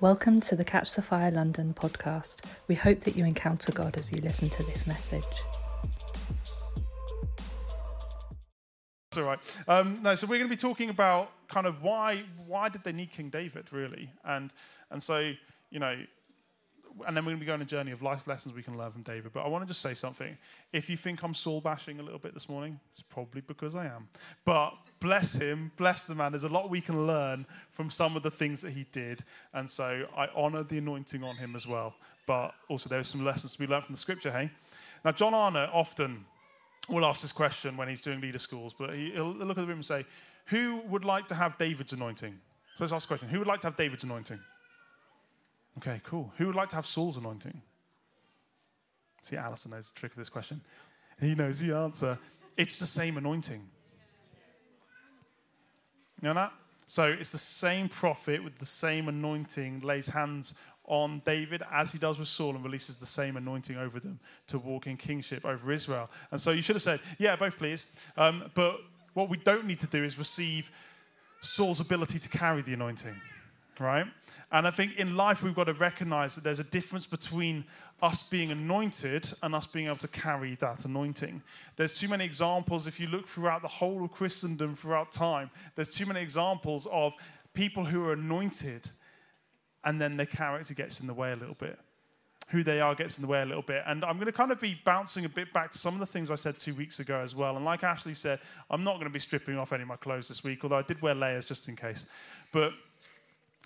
Welcome 0.00 0.38
to 0.42 0.54
the 0.54 0.64
Catch 0.64 0.94
the 0.94 1.02
Fire 1.02 1.32
London 1.32 1.74
podcast. 1.74 2.44
We 2.68 2.76
hope 2.76 3.00
that 3.00 3.16
you 3.16 3.24
encounter 3.24 3.72
God 3.72 3.96
as 3.96 4.12
you 4.12 4.18
listen 4.18 4.48
to 4.50 4.62
this 4.62 4.86
message. 4.86 5.24
That's 9.10 9.18
all 9.18 9.24
right. 9.24 9.58
Um, 9.66 9.98
no, 10.04 10.14
so 10.14 10.28
we're 10.28 10.38
going 10.38 10.48
to 10.48 10.54
be 10.54 10.56
talking 10.56 10.88
about 10.88 11.32
kind 11.48 11.66
of 11.66 11.82
why 11.82 12.22
why 12.46 12.68
did 12.68 12.84
they 12.84 12.92
need 12.92 13.10
King 13.10 13.28
David 13.28 13.72
really, 13.72 14.12
and 14.24 14.54
and 14.88 15.02
so 15.02 15.32
you 15.70 15.80
know, 15.80 15.96
and 17.06 17.16
then 17.16 17.24
we're 17.24 17.30
going 17.30 17.38
to 17.38 17.40
be 17.40 17.46
going 17.46 17.60
on 17.60 17.62
a 17.62 17.66
journey 17.66 17.92
of 17.92 18.02
life 18.02 18.26
lessons 18.26 18.54
we 18.54 18.62
can 18.62 18.76
learn 18.76 18.90
from 18.90 19.02
David. 19.02 19.32
But 19.32 19.44
I 19.44 19.48
want 19.48 19.64
to 19.64 19.68
just 19.68 19.80
say 19.80 19.94
something. 19.94 20.36
If 20.72 20.88
you 20.90 20.96
think 20.96 21.22
I'm 21.22 21.34
Saul 21.34 21.60
bashing 21.60 22.00
a 22.00 22.02
little 22.02 22.18
bit 22.18 22.34
this 22.34 22.48
morning, 22.48 22.80
it's 22.92 23.02
probably 23.02 23.40
because 23.40 23.76
I 23.76 23.86
am. 23.86 24.08
But 24.44 24.74
bless 25.00 25.34
him, 25.34 25.72
bless 25.76 26.06
the 26.06 26.14
man. 26.14 26.32
There's 26.32 26.44
a 26.44 26.48
lot 26.48 26.70
we 26.70 26.80
can 26.80 27.06
learn 27.06 27.46
from 27.70 27.90
some 27.90 28.16
of 28.16 28.22
the 28.22 28.30
things 28.30 28.62
that 28.62 28.72
he 28.72 28.84
did, 28.92 29.22
and 29.52 29.68
so 29.68 30.06
I 30.16 30.28
honour 30.28 30.62
the 30.62 30.78
anointing 30.78 31.22
on 31.22 31.36
him 31.36 31.54
as 31.56 31.66
well. 31.66 31.94
But 32.26 32.54
also 32.68 32.88
there 32.88 32.98
are 32.98 33.04
some 33.04 33.24
lessons 33.24 33.52
to 33.54 33.58
be 33.58 33.66
learned 33.66 33.84
from 33.84 33.94
the 33.94 34.00
scripture. 34.00 34.30
Hey, 34.30 34.50
now 35.04 35.12
John 35.12 35.34
Arnott 35.34 35.70
often 35.72 36.24
will 36.88 37.04
ask 37.04 37.22
this 37.22 37.32
question 37.32 37.76
when 37.76 37.88
he's 37.88 38.00
doing 38.00 38.20
leader 38.20 38.38
schools, 38.38 38.74
but 38.74 38.94
he'll 38.94 39.32
look 39.32 39.50
at 39.50 39.62
the 39.62 39.66
room 39.66 39.78
and 39.78 39.84
say, 39.84 40.04
Who 40.46 40.82
would 40.88 41.04
like 41.04 41.26
to 41.28 41.34
have 41.34 41.58
David's 41.58 41.92
anointing? 41.92 42.38
So 42.76 42.84
let's 42.84 42.92
ask 42.92 43.08
the 43.08 43.14
question 43.14 43.28
Who 43.28 43.38
would 43.40 43.48
like 43.48 43.60
to 43.60 43.66
have 43.66 43.76
David's 43.76 44.04
anointing? 44.04 44.40
Okay, 45.78 46.00
cool. 46.02 46.32
Who 46.38 46.46
would 46.46 46.56
like 46.56 46.68
to 46.70 46.76
have 46.76 46.86
Saul's 46.86 47.16
anointing? 47.16 47.62
See, 49.22 49.36
Alison 49.36 49.70
knows 49.70 49.90
the 49.90 49.98
trick 49.98 50.12
of 50.12 50.18
this 50.18 50.28
question. 50.28 50.60
He 51.20 51.34
knows 51.34 51.60
the 51.60 51.74
answer. 51.76 52.18
It's 52.56 52.78
the 52.78 52.86
same 52.86 53.16
anointing. 53.16 53.64
You 56.20 56.28
know 56.28 56.34
that? 56.34 56.52
So 56.86 57.04
it's 57.04 57.30
the 57.30 57.38
same 57.38 57.88
prophet 57.88 58.42
with 58.42 58.58
the 58.58 58.66
same 58.66 59.08
anointing 59.08 59.80
lays 59.80 60.08
hands 60.08 60.54
on 60.84 61.22
David 61.24 61.62
as 61.70 61.92
he 61.92 61.98
does 61.98 62.18
with 62.18 62.28
Saul 62.28 62.56
and 62.56 62.64
releases 62.64 62.96
the 62.96 63.06
same 63.06 63.36
anointing 63.36 63.76
over 63.76 64.00
them 64.00 64.18
to 64.48 64.58
walk 64.58 64.86
in 64.86 64.96
kingship 64.96 65.44
over 65.44 65.70
Israel. 65.70 66.10
And 66.32 66.40
so 66.40 66.50
you 66.50 66.62
should 66.62 66.76
have 66.76 66.82
said, 66.82 67.00
yeah, 67.18 67.36
both 67.36 67.58
please. 67.58 67.86
Um, 68.16 68.50
but 68.54 68.80
what 69.14 69.28
we 69.28 69.36
don't 69.36 69.66
need 69.66 69.80
to 69.80 69.86
do 69.86 70.02
is 70.02 70.18
receive 70.18 70.72
Saul's 71.40 71.80
ability 71.80 72.18
to 72.18 72.28
carry 72.28 72.62
the 72.62 72.72
anointing, 72.72 73.14
right? 73.78 74.06
And 74.50 74.66
I 74.66 74.70
think 74.70 74.96
in 74.96 75.16
life 75.16 75.42
we've 75.42 75.54
got 75.54 75.64
to 75.64 75.74
recognize 75.74 76.34
that 76.34 76.44
there's 76.44 76.60
a 76.60 76.64
difference 76.64 77.06
between 77.06 77.64
us 78.00 78.22
being 78.22 78.50
anointed 78.50 79.30
and 79.42 79.54
us 79.54 79.66
being 79.66 79.86
able 79.86 79.96
to 79.96 80.08
carry 80.08 80.54
that 80.56 80.84
anointing. 80.84 81.42
There's 81.76 81.98
too 81.98 82.08
many 82.08 82.24
examples, 82.24 82.86
if 82.86 82.98
you 82.98 83.08
look 83.08 83.26
throughout 83.26 83.62
the 83.62 83.68
whole 83.68 84.04
of 84.04 84.12
Christendom 84.12 84.74
throughout 84.74 85.12
time, 85.12 85.50
there's 85.74 85.88
too 85.88 86.06
many 86.06 86.20
examples 86.20 86.86
of 86.86 87.14
people 87.52 87.84
who 87.84 88.04
are 88.04 88.12
anointed 88.12 88.90
and 89.84 90.00
then 90.00 90.16
their 90.16 90.26
character 90.26 90.74
gets 90.74 91.00
in 91.00 91.06
the 91.06 91.14
way 91.14 91.32
a 91.32 91.36
little 91.36 91.56
bit. 91.56 91.78
Who 92.50 92.62
they 92.62 92.80
are 92.80 92.94
gets 92.94 93.18
in 93.18 93.22
the 93.22 93.28
way 93.28 93.42
a 93.42 93.46
little 93.46 93.62
bit. 93.62 93.82
And 93.86 94.02
I'm 94.04 94.16
going 94.16 94.26
to 94.26 94.32
kind 94.32 94.50
of 94.50 94.60
be 94.60 94.80
bouncing 94.82 95.26
a 95.26 95.28
bit 95.28 95.52
back 95.52 95.72
to 95.72 95.78
some 95.78 95.92
of 95.92 96.00
the 96.00 96.06
things 96.06 96.30
I 96.30 96.34
said 96.36 96.58
two 96.58 96.74
weeks 96.74 96.98
ago 96.98 97.20
as 97.20 97.36
well. 97.36 97.56
And 97.56 97.64
like 97.64 97.84
Ashley 97.84 98.14
said, 98.14 98.40
I'm 98.70 98.84
not 98.84 98.94
going 98.94 99.06
to 99.06 99.10
be 99.10 99.18
stripping 99.18 99.58
off 99.58 99.72
any 99.72 99.82
of 99.82 99.88
my 99.88 99.96
clothes 99.96 100.28
this 100.28 100.42
week, 100.42 100.64
although 100.64 100.78
I 100.78 100.82
did 100.82 101.02
wear 101.02 101.14
layers 101.14 101.44
just 101.44 101.68
in 101.68 101.76
case. 101.76 102.06
But. 102.52 102.72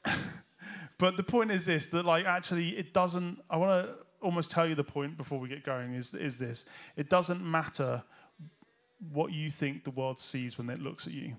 but 0.99 1.17
the 1.17 1.23
point 1.23 1.51
is 1.51 1.67
this 1.67 1.87
that 1.89 2.05
like 2.05 2.25
actually 2.25 2.71
it 2.71 2.93
doesn't 2.93 3.43
i 3.51 3.57
want 3.57 3.87
to 3.87 3.95
almost 4.21 4.51
tell 4.51 4.67
you 4.67 4.75
the 4.75 4.85
point 4.85 5.17
before 5.17 5.41
we 5.41 5.49
get 5.49 5.65
going 5.65 5.95
is, 5.95 6.15
is 6.15 6.39
this 6.39 6.65
it 6.97 7.11
doesn't 7.11 7.43
matter 7.45 8.03
what 9.13 9.33
you 9.33 9.51
think 9.51 9.83
the 9.83 9.91
world 9.91 10.21
sees 10.21 10.57
when 10.57 10.71
it 10.71 10.81
looks 10.81 11.07
at 11.07 11.13
you 11.13 11.35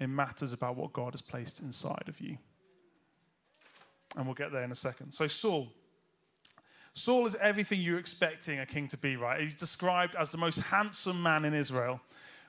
it 0.00 0.08
matters 0.08 0.52
about 0.52 0.76
what 0.76 0.92
god 0.92 1.12
has 1.12 1.22
placed 1.22 1.60
inside 1.60 2.04
of 2.08 2.20
you 2.20 2.38
and 4.16 4.26
we'll 4.26 4.34
get 4.34 4.52
there 4.52 4.62
in 4.62 4.72
a 4.72 4.76
second. 4.76 5.12
So, 5.12 5.26
Saul. 5.26 5.72
Saul 6.94 7.24
is 7.26 7.34
everything 7.36 7.80
you're 7.80 7.98
expecting 7.98 8.58
a 8.58 8.66
king 8.66 8.86
to 8.88 8.98
be, 8.98 9.16
right? 9.16 9.40
He's 9.40 9.56
described 9.56 10.14
as 10.14 10.30
the 10.30 10.38
most 10.38 10.58
handsome 10.60 11.22
man 11.22 11.46
in 11.46 11.54
Israel, 11.54 12.00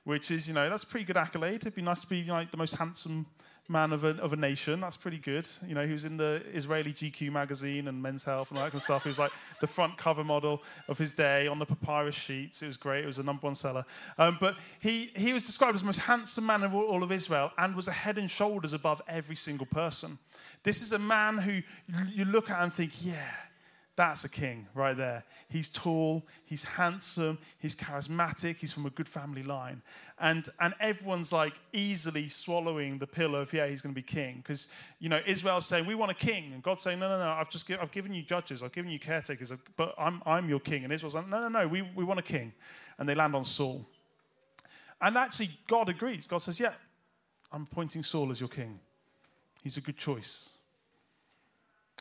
which 0.04 0.32
is, 0.32 0.50
you 0.50 0.54
know, 0.54 0.70
that's 0.70 0.84
a 0.84 0.88
pretty 0.88 1.06
good 1.06 1.16
accolade. 1.16 1.56
It'd 1.56 1.76
be 1.76 1.82
nice 1.82 2.02
to 2.02 2.08
be 2.08 2.26
like 2.26 2.52
the 2.52 2.58
most 2.58 2.76
handsome 2.76 3.28
man 3.70 3.94
of 3.94 4.04
a, 4.04 4.10
of 4.22 4.34
a 4.34 4.36
nation. 4.36 4.82
That's 4.82 4.98
pretty 4.98 5.18
good. 5.18 5.48
You 5.66 5.74
know, 5.76 5.86
he 5.86 5.94
was 5.94 6.06
in 6.06 6.18
the 6.18 6.44
Israeli 6.54 6.94
GQ 6.94 7.32
magazine 7.32 7.88
and 7.88 8.02
Men's 8.02 8.24
Health 8.24 8.50
and 8.50 8.58
all 8.58 8.66
that 8.66 8.72
kind 8.72 8.80
of 8.80 8.84
stuff. 8.84 9.04
He 9.04 9.10
was 9.10 9.20
like 9.20 9.32
the 9.62 9.68
front 9.68 9.98
cover 9.98 10.24
model 10.24 10.62
of 10.88 10.98
his 10.98 11.14
day 11.14 11.48
on 11.48 11.60
the 11.60 11.66
papyrus 11.66 12.16
sheets. 12.16 12.62
It 12.62 12.68
was 12.68 12.78
great. 12.78 13.04
It 13.04 13.08
was 13.08 13.20
a 13.20 13.24
number 13.24 13.48
one 13.48 13.56
seller. 13.56 13.86
Um, 14.18 14.38
but 14.40 14.58
he, 14.80 15.12
he 15.16 15.34
was 15.34 15.44
described 15.44 15.76
as 15.76 15.82
the 15.82 15.86
most 15.86 16.00
handsome 16.00 16.46
man 16.46 16.64
of 16.64 16.76
all, 16.76 16.84
all 16.84 17.04
of 17.04 17.12
Israel 17.12 17.52
and 17.58 17.76
was 17.76 17.88
a 17.88 17.94
head 17.94 18.18
and 18.18 18.30
shoulders 18.30 18.74
above 18.74 19.02
every 19.08 19.36
single 19.36 19.66
person. 19.66 20.20
This 20.64 20.82
is 20.82 20.94
a 20.94 21.00
man 21.00 21.38
who 21.38 21.62
you 22.10 22.26
look 22.26 22.50
at 22.50 22.62
and 22.62 22.74
think, 22.74 23.06
yeah, 23.06 23.32
that's 23.96 24.24
a 24.24 24.30
king 24.30 24.68
right 24.74 24.98
there. 24.98 25.24
He's 25.50 25.70
tall, 25.70 26.26
he's 26.46 26.64
handsome, 26.64 27.38
he's 27.60 27.76
charismatic, 27.76 28.58
he's 28.58 28.74
from 28.74 28.88
a 28.88 28.90
good 28.90 29.08
family 29.08 29.44
line. 29.44 29.84
And, 30.20 30.48
and 30.60 30.74
everyone's 30.80 31.32
like 31.32 31.60
easily 31.74 32.28
swallowing 32.28 32.98
the 32.98 33.06
pill 33.06 33.36
of, 33.36 33.54
yeah, 33.54 33.68
he's 33.68 33.84
going 33.84 33.94
to 33.94 34.02
be 34.02 34.06
king. 34.06 34.38
Because, 34.38 34.68
you 35.00 35.10
know, 35.10 35.22
Israel's 35.28 35.68
saying, 35.68 35.86
we 35.86 35.94
want 35.94 36.10
a 36.10 36.16
king. 36.16 36.52
And 36.54 36.64
God's 36.64 36.82
saying, 36.82 37.00
no, 37.00 37.08
no, 37.08 37.20
no, 37.20 37.32
I've 37.32 37.50
just 37.50 37.70
I've 37.72 37.92
given 37.92 38.14
you 38.14 38.24
judges, 38.24 38.64
I've 38.64 38.72
given 38.72 38.90
you 38.90 38.98
caretakers, 38.98 39.52
uh, 39.52 39.58
but 39.78 39.94
I'm, 39.98 40.24
I'm 40.26 40.50
your 40.50 40.60
king. 40.60 40.84
And 40.84 40.92
Israel's 40.92 41.14
like, 41.14 41.30
no, 41.30 41.48
no, 41.48 41.50
no, 41.50 41.68
we, 41.68 41.84
we 41.84 42.04
want 42.04 42.20
a 42.20 42.24
king. 42.24 42.54
And 42.98 43.08
they 43.08 43.14
land 43.14 43.36
on 43.36 43.46
Saul. 43.46 43.86
And 45.00 45.18
actually, 45.18 45.52
God 45.68 45.90
agrees. 45.90 46.26
God 46.26 46.40
says, 46.40 46.60
yeah, 46.60 46.74
I'm 47.52 47.68
appointing 47.70 48.02
Saul 48.02 48.32
as 48.32 48.40
your 48.40 48.50
king. 48.50 48.80
He's 49.62 49.78
a 49.78 49.82
good 49.82 49.98
choice. 49.98 50.58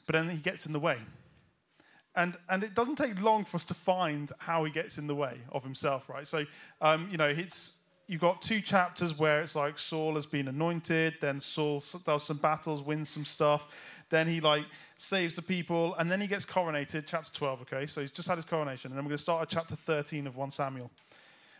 But 0.06 0.14
then 0.14 0.30
he 0.30 0.38
gets 0.38 0.64
in 0.66 0.72
the 0.72 0.80
way. 0.80 0.98
And, 2.14 2.36
and 2.48 2.62
it 2.62 2.74
doesn't 2.74 2.96
take 2.96 3.20
long 3.22 3.44
for 3.44 3.56
us 3.56 3.64
to 3.66 3.74
find 3.74 4.30
how 4.38 4.64
he 4.64 4.70
gets 4.70 4.98
in 4.98 5.06
the 5.06 5.14
way 5.14 5.38
of 5.50 5.64
himself, 5.64 6.08
right? 6.08 6.26
So, 6.26 6.44
um, 6.80 7.08
you 7.10 7.16
know, 7.16 7.28
it's, 7.28 7.78
you've 8.06 8.20
got 8.20 8.42
two 8.42 8.60
chapters 8.60 9.18
where 9.18 9.40
it's 9.40 9.56
like 9.56 9.78
Saul 9.78 10.16
has 10.16 10.26
been 10.26 10.48
anointed, 10.48 11.14
then 11.22 11.40
Saul 11.40 11.82
does 12.04 12.24
some 12.24 12.36
battles, 12.36 12.82
wins 12.82 13.08
some 13.08 13.24
stuff, 13.24 14.04
then 14.10 14.28
he 14.28 14.42
like 14.42 14.66
saves 14.96 15.36
the 15.36 15.42
people, 15.42 15.94
and 15.94 16.10
then 16.10 16.20
he 16.20 16.26
gets 16.26 16.44
coronated, 16.44 17.04
chapter 17.06 17.32
12, 17.32 17.62
okay? 17.62 17.86
So 17.86 18.02
he's 18.02 18.12
just 18.12 18.28
had 18.28 18.36
his 18.36 18.44
coronation. 18.44 18.90
And 18.90 18.98
then 18.98 19.04
we're 19.04 19.10
going 19.10 19.16
to 19.16 19.22
start 19.22 19.42
at 19.42 19.48
chapter 19.48 19.74
13 19.74 20.26
of 20.26 20.36
1 20.36 20.50
Samuel. 20.50 20.90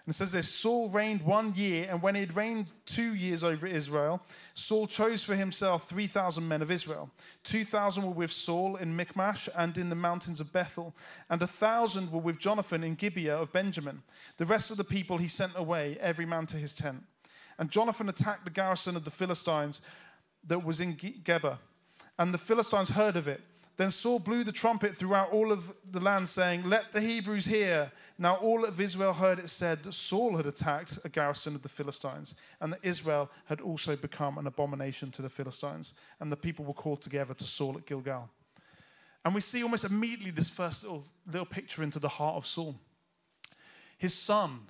And 0.05 0.13
it 0.13 0.17
says 0.17 0.33
this 0.33 0.49
Saul 0.49 0.91
reigned 0.91 1.23
one 1.23 1.55
year, 1.55 1.87
and 1.89 2.03
when 2.03 2.17
he 2.17 2.23
had 2.23 2.37
reigned 2.37 2.73
two 2.87 3.15
years 3.15 3.45
over 3.45 3.67
Israel, 3.67 4.21
Saul 4.55 4.87
chose 4.89 5.23
for 5.23 5.37
himself 5.37 5.89
3,000 5.89 6.47
men 6.47 6.61
of 6.61 6.73
Israel. 6.73 7.11
2,000 7.45 8.03
were 8.03 8.11
with 8.11 8.33
Saul 8.33 8.77
in 8.77 8.97
Michmash 8.97 9.49
and 9.57 9.79
in 9.79 9.91
the 9.91 9.95
mountains 9.95 10.41
of 10.41 10.53
Bethel, 10.53 10.95
and 11.31 11.41
a 11.41 11.45
1,000 11.45 12.11
were 12.11 12.21
with 12.21 12.41
Jonathan 12.41 12.83
in 12.83 12.97
Gibeah 12.97 13.39
of 13.39 13.53
Benjamin. 13.53 14.03
The 14.39 14.47
rest 14.47 14.73
of 14.73 14.77
the 14.77 14.85
people 14.85 15.19
he 15.19 15.29
sent 15.29 15.53
away, 15.55 15.97
every 16.01 16.27
man 16.27 16.47
to 16.47 16.57
his 16.57 16.75
tent. 16.75 17.05
And 17.59 17.71
Jonathan 17.71 18.09
attacked 18.09 18.45
the 18.45 18.51
garrison 18.51 18.97
of 18.97 19.05
the 19.05 19.11
Philistines 19.11 19.83
that 20.45 20.65
was 20.65 20.81
in 20.81 20.97
Geba, 20.97 21.59
and 22.19 22.35
the 22.35 22.39
Philistines 22.39 22.91
heard 22.91 23.17
of 23.17 23.29
it. 23.29 23.41
Then 23.77 23.91
Saul 23.91 24.19
blew 24.19 24.45
the 24.45 24.53
trumpet 24.53 24.95
throughout 24.95 25.33
all 25.33 25.51
of 25.51 25.75
the 25.91 26.01
land, 26.01 26.29
saying, 26.29 26.69
Let 26.69 26.93
the 26.93 27.01
Hebrews 27.01 27.47
hear. 27.47 27.91
Now 28.19 28.37
all 28.37 28.65
of 28.65 28.81
Israel 28.81 29.15
heard 29.15 29.39
it 29.39 29.49
said 29.49 29.83
that 29.83 29.93
Saul 29.93 30.37
had 30.37 30.47
attacked 30.47 30.99
a 31.05 31.09
garrison 31.09 31.55
of 31.55 31.63
the 31.63 31.69
Philistines, 31.69 32.35
and 32.61 32.73
that 32.73 32.81
Israel 32.83 33.31
had 33.47 33.61
also 33.61 33.97
become 33.97 34.37
an 34.37 34.47
abomination 34.47 35.11
to 35.13 35.23
the 35.23 35.31
Philistines. 35.31 35.95
And 36.21 36.31
the 36.31 36.37
people 36.37 36.65
were 36.65 36.75
called 36.75 37.01
together 37.01 37.35
to 37.35 37.45
Saul 37.45 37.77
at 37.79 37.87
Gilgal. 37.87 38.29
And 39.25 39.35
we 39.35 39.41
see 39.41 39.63
almost 39.63 39.85
immediately 39.85 40.31
this 40.31 40.51
first 40.51 40.85
little, 40.85 41.03
little 41.27 41.47
picture 41.47 41.83
into 41.83 41.99
the 41.99 42.09
heart 42.09 42.37
of 42.37 42.47
Saul. 42.47 42.75
His 43.97 44.15
son, 44.15 44.61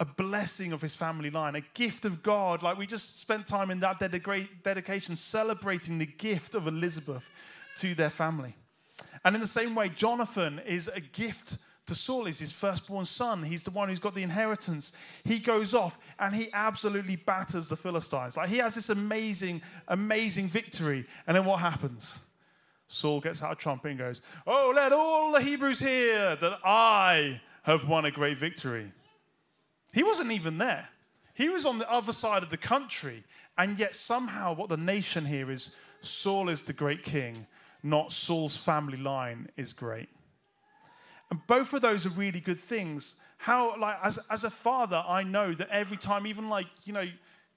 a 0.00 0.04
blessing 0.04 0.72
of 0.72 0.82
his 0.82 0.94
family 0.94 1.30
line, 1.30 1.54
a 1.54 1.60
gift 1.74 2.04
of 2.04 2.22
God. 2.22 2.62
Like 2.62 2.78
we 2.78 2.86
just 2.86 3.20
spent 3.20 3.46
time 3.46 3.70
in 3.70 3.80
that 3.80 3.98
dedication 3.98 5.16
celebrating 5.16 5.98
the 5.98 6.06
gift 6.06 6.54
of 6.54 6.66
Elizabeth 6.66 7.30
to 7.76 7.94
their 7.94 8.10
family. 8.10 8.56
And 9.24 9.34
in 9.34 9.40
the 9.40 9.46
same 9.46 9.74
way, 9.74 9.88
Jonathan 9.88 10.60
is 10.66 10.88
a 10.88 11.00
gift 11.00 11.58
to 11.86 11.94
Saul, 11.94 12.24
he's 12.24 12.38
his 12.38 12.52
firstborn 12.52 13.04
son. 13.04 13.42
He's 13.42 13.62
the 13.62 13.70
one 13.70 13.90
who's 13.90 13.98
got 13.98 14.14
the 14.14 14.22
inheritance. 14.22 14.92
He 15.22 15.38
goes 15.38 15.74
off 15.74 15.98
and 16.18 16.34
he 16.34 16.48
absolutely 16.52 17.16
batters 17.16 17.68
the 17.68 17.76
Philistines. 17.76 18.38
Like 18.38 18.48
he 18.48 18.56
has 18.58 18.74
this 18.74 18.88
amazing, 18.88 19.60
amazing 19.88 20.48
victory. 20.48 21.04
And 21.26 21.36
then 21.36 21.44
what 21.44 21.60
happens? 21.60 22.22
Saul 22.86 23.20
gets 23.20 23.42
out 23.42 23.52
a 23.52 23.56
trumpet 23.56 23.90
and 23.90 23.98
goes, 23.98 24.22
Oh, 24.46 24.72
let 24.74 24.92
all 24.92 25.32
the 25.32 25.42
Hebrews 25.42 25.80
hear 25.80 26.36
that 26.36 26.58
I 26.64 27.42
have 27.64 27.86
won 27.86 28.06
a 28.06 28.10
great 28.10 28.38
victory. 28.38 28.92
He 29.92 30.02
wasn't 30.02 30.32
even 30.32 30.58
there. 30.58 30.88
He 31.34 31.48
was 31.48 31.66
on 31.66 31.78
the 31.78 31.90
other 31.90 32.12
side 32.12 32.42
of 32.42 32.50
the 32.50 32.56
country. 32.56 33.24
And 33.58 33.78
yet, 33.78 33.94
somehow, 33.94 34.54
what 34.54 34.68
the 34.68 34.76
nation 34.76 35.26
here 35.26 35.50
is 35.50 35.74
Saul 36.00 36.48
is 36.48 36.62
the 36.62 36.72
great 36.72 37.02
king 37.02 37.46
not 37.84 38.10
Saul's 38.10 38.56
family 38.56 38.96
line 38.96 39.50
is 39.56 39.72
great. 39.72 40.08
And 41.30 41.38
both 41.46 41.72
of 41.74 41.82
those 41.82 42.06
are 42.06 42.10
really 42.10 42.40
good 42.40 42.58
things. 42.58 43.16
How, 43.38 43.78
like, 43.78 43.98
as, 44.02 44.18
as 44.30 44.42
a 44.42 44.50
father, 44.50 45.04
I 45.06 45.22
know 45.22 45.52
that 45.52 45.68
every 45.68 45.98
time, 45.98 46.26
even 46.26 46.48
like, 46.48 46.66
you 46.84 46.92
know, 46.92 47.06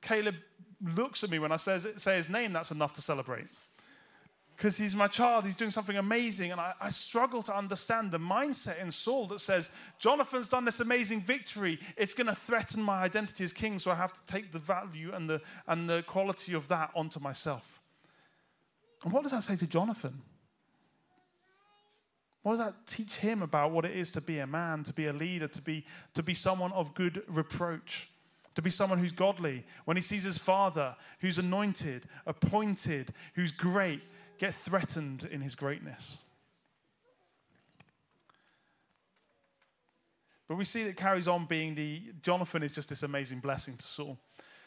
Caleb 0.01 0.35
looks 0.81 1.23
at 1.23 1.31
me 1.31 1.39
when 1.39 1.51
I 1.51 1.55
say, 1.55 1.77
say 1.77 2.17
his 2.17 2.29
name, 2.29 2.53
that's 2.53 2.71
enough 2.71 2.93
to 2.93 3.01
celebrate. 3.01 3.47
because 4.57 4.77
he's 4.77 4.95
my 4.95 5.07
child, 5.07 5.45
he's 5.45 5.55
doing 5.55 5.71
something 5.71 5.97
amazing. 5.97 6.51
And 6.51 6.59
I, 6.59 6.73
I, 6.81 6.89
struggle 6.89 7.41
to 7.43 7.55
understand 7.55 8.11
the 8.11 8.19
mindset 8.19 8.81
in 8.81 8.91
Saul 8.91 9.27
that 9.27 9.39
says, 9.39 9.71
Jonathan's 9.99 10.49
done 10.49 10.65
this 10.65 10.79
amazing 10.79 11.21
victory. 11.21 11.79
It's 11.95 12.13
going 12.13 12.27
to 12.27 12.35
threaten 12.35 12.81
my 12.81 13.03
identity 13.03 13.43
as 13.43 13.53
king, 13.53 13.77
so 13.79 13.91
I 13.91 13.95
have 13.95 14.13
to 14.13 14.25
take 14.25 14.51
the 14.51 14.59
value 14.59 15.11
and 15.13 15.29
the, 15.29 15.41
and 15.67 15.87
the 15.89 16.03
quality 16.03 16.53
of 16.53 16.67
that 16.67 16.91
onto 16.95 17.19
myself. 17.19 17.81
And 19.03 19.13
what 19.13 19.23
does 19.23 19.31
that 19.31 19.43
say 19.43 19.55
to 19.55 19.67
Jonathan? 19.67 20.21
What 22.43 22.57
does 22.57 22.65
that 22.65 22.87
teach 22.87 23.17
him 23.17 23.41
about 23.41 23.71
what 23.71 23.85
it 23.85 23.91
is 23.91 24.11
to 24.13 24.21
be 24.21 24.39
a 24.39 24.47
man, 24.47 24.83
to 24.83 24.93
be 24.93 25.07
a 25.07 25.13
leader, 25.13 25.47
to 25.47 25.61
be, 25.61 25.85
to 26.13 26.23
be 26.23 26.33
someone 26.33 26.71
of 26.71 26.93
good 26.93 27.23
reproach? 27.27 28.09
to 28.57 28.61
be 28.63 28.71
someone 28.71 28.97
who's 28.97 29.11
godly. 29.11 29.63
When 29.85 29.97
he 29.97 30.01
sees 30.01 30.23
his 30.23 30.39
father, 30.39 30.95
who's 31.19 31.37
anointed, 31.37 32.07
appointed, 32.25 33.13
who's 33.35 33.51
great, 33.51 34.01
get 34.39 34.51
threatened 34.51 35.27
in 35.29 35.41
his 35.41 35.53
greatness. 35.53 36.21
But 40.47 40.55
we 40.55 40.63
see 40.63 40.83
that 40.85 40.97
carries 40.97 41.27
on 41.27 41.45
being 41.45 41.75
the 41.75 42.01
Jonathan 42.23 42.63
is 42.63 42.71
just 42.71 42.89
this 42.89 43.03
amazing 43.03 43.41
blessing 43.41 43.77
to 43.77 43.85
Saul. 43.85 44.17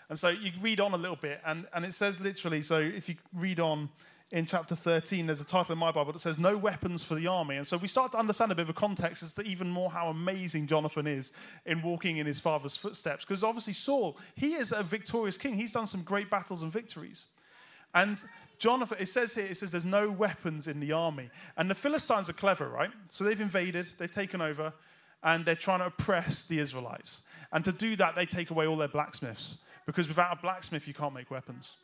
And 0.08 0.16
so 0.16 0.28
you 0.28 0.52
read 0.60 0.78
on 0.78 0.94
a 0.94 0.96
little 0.96 1.16
bit, 1.16 1.40
and, 1.44 1.66
and 1.74 1.84
it 1.84 1.92
says 1.92 2.20
literally, 2.20 2.62
so 2.62 2.78
if 2.78 3.08
you 3.08 3.16
read 3.34 3.58
on 3.58 3.88
in 4.32 4.46
chapter 4.46 4.76
13, 4.76 5.26
there's 5.26 5.40
a 5.40 5.46
title 5.46 5.72
in 5.72 5.78
my 5.78 5.90
Bible 5.90 6.12
that 6.12 6.20
says, 6.20 6.38
No 6.38 6.56
weapons 6.56 7.02
for 7.02 7.16
the 7.16 7.26
army. 7.26 7.56
And 7.56 7.66
so 7.66 7.76
we 7.76 7.88
start 7.88 8.12
to 8.12 8.18
understand 8.18 8.52
a 8.52 8.54
bit 8.54 8.62
of 8.62 8.70
a 8.70 8.74
context 8.74 9.24
as 9.24 9.34
to 9.34 9.42
even 9.42 9.68
more 9.68 9.90
how 9.90 10.08
amazing 10.08 10.68
Jonathan 10.68 11.08
is 11.08 11.32
in 11.66 11.82
walking 11.82 12.18
in 12.18 12.26
his 12.26 12.38
father's 12.38 12.76
footsteps. 12.76 13.24
Because 13.24 13.42
obviously, 13.42 13.72
Saul, 13.72 14.16
he 14.36 14.54
is 14.54 14.70
a 14.72 14.84
victorious 14.84 15.36
king. 15.36 15.54
He's 15.54 15.72
done 15.72 15.86
some 15.86 16.02
great 16.02 16.30
battles 16.30 16.62
and 16.62 16.70
victories. 16.70 17.26
And 17.92 18.22
Jonathan, 18.58 18.98
it 19.00 19.06
says 19.06 19.34
here, 19.34 19.46
it 19.46 19.56
says 19.56 19.72
there's 19.72 19.84
no 19.84 20.12
weapons 20.12 20.68
in 20.68 20.78
the 20.78 20.92
army. 20.92 21.30
And 21.56 21.68
the 21.68 21.74
Philistines 21.74 22.30
are 22.30 22.34
clever, 22.34 22.68
right? 22.68 22.90
So 23.08 23.24
they've 23.24 23.40
invaded, 23.40 23.86
they've 23.98 24.12
taken 24.12 24.40
over, 24.40 24.72
and 25.24 25.44
they're 25.44 25.56
trying 25.56 25.80
to 25.80 25.86
oppress 25.86 26.44
the 26.44 26.60
Israelites. 26.60 27.24
And 27.52 27.64
to 27.64 27.72
do 27.72 27.96
that, 27.96 28.14
they 28.14 28.26
take 28.26 28.50
away 28.50 28.68
all 28.68 28.76
their 28.76 28.86
blacksmiths. 28.86 29.58
Because 29.86 30.06
without 30.06 30.38
a 30.38 30.40
blacksmith, 30.40 30.86
you 30.86 30.94
can't 30.94 31.14
make 31.14 31.32
weapons. 31.32 31.78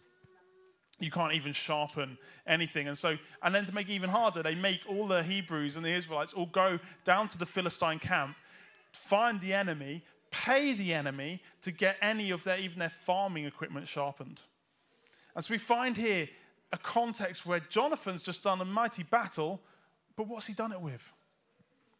You 0.99 1.11
can't 1.11 1.35
even 1.35 1.53
sharpen 1.53 2.17
anything. 2.47 2.89
And 2.89 2.97
so, 2.97 3.19
and 3.43 3.55
then 3.55 3.67
to 3.67 3.75
make 3.75 3.89
it 3.89 3.93
even 3.93 4.11
harder, 4.11 4.43
they 4.43 4.55
make 4.55 4.81
all 4.89 5.07
the 5.07 5.23
Hebrews 5.23 5.77
and 5.77 5.85
the 5.85 5.93
Israelites 5.93 6.33
all 6.33 6.47
go 6.47 6.79
down 7.05 7.29
to 7.29 7.39
the 7.39 7.47
Philistine 7.47 7.99
camp, 7.99 8.37
find 8.93 9.41
the 9.41 9.53
enemy, 9.53 10.05
pay 10.31 10.73
the 10.73 10.95
enemy 10.95 11.43
to 11.61 11.71
get 11.71 11.97
any 12.01 12.31
of 12.31 12.45
their, 12.45 12.59
even 12.59 12.79
their 12.79 12.89
farming 12.89 13.45
equipment 13.45 13.89
sharpened. 13.89 14.43
And 15.35 15.45
so 15.45 15.53
we 15.53 15.59
find 15.59 15.99
here 15.99 16.29
a 16.73 16.79
context 16.79 17.45
where 17.45 17.61
Jonathan's 17.61 18.23
just 18.23 18.43
done 18.43 18.61
a 18.61 18.65
mighty 18.65 19.03
battle, 19.03 19.61
but 20.17 20.27
what's 20.29 20.47
he 20.47 20.55
done 20.55 20.73
it 20.73 20.81
with? 20.81 21.13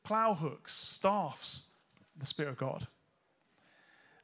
Plow 0.05 0.35
hooks, 0.35 0.73
staffs, 0.73 1.67
the 2.17 2.27
Spirit 2.27 2.51
of 2.51 2.57
God. 2.57 2.87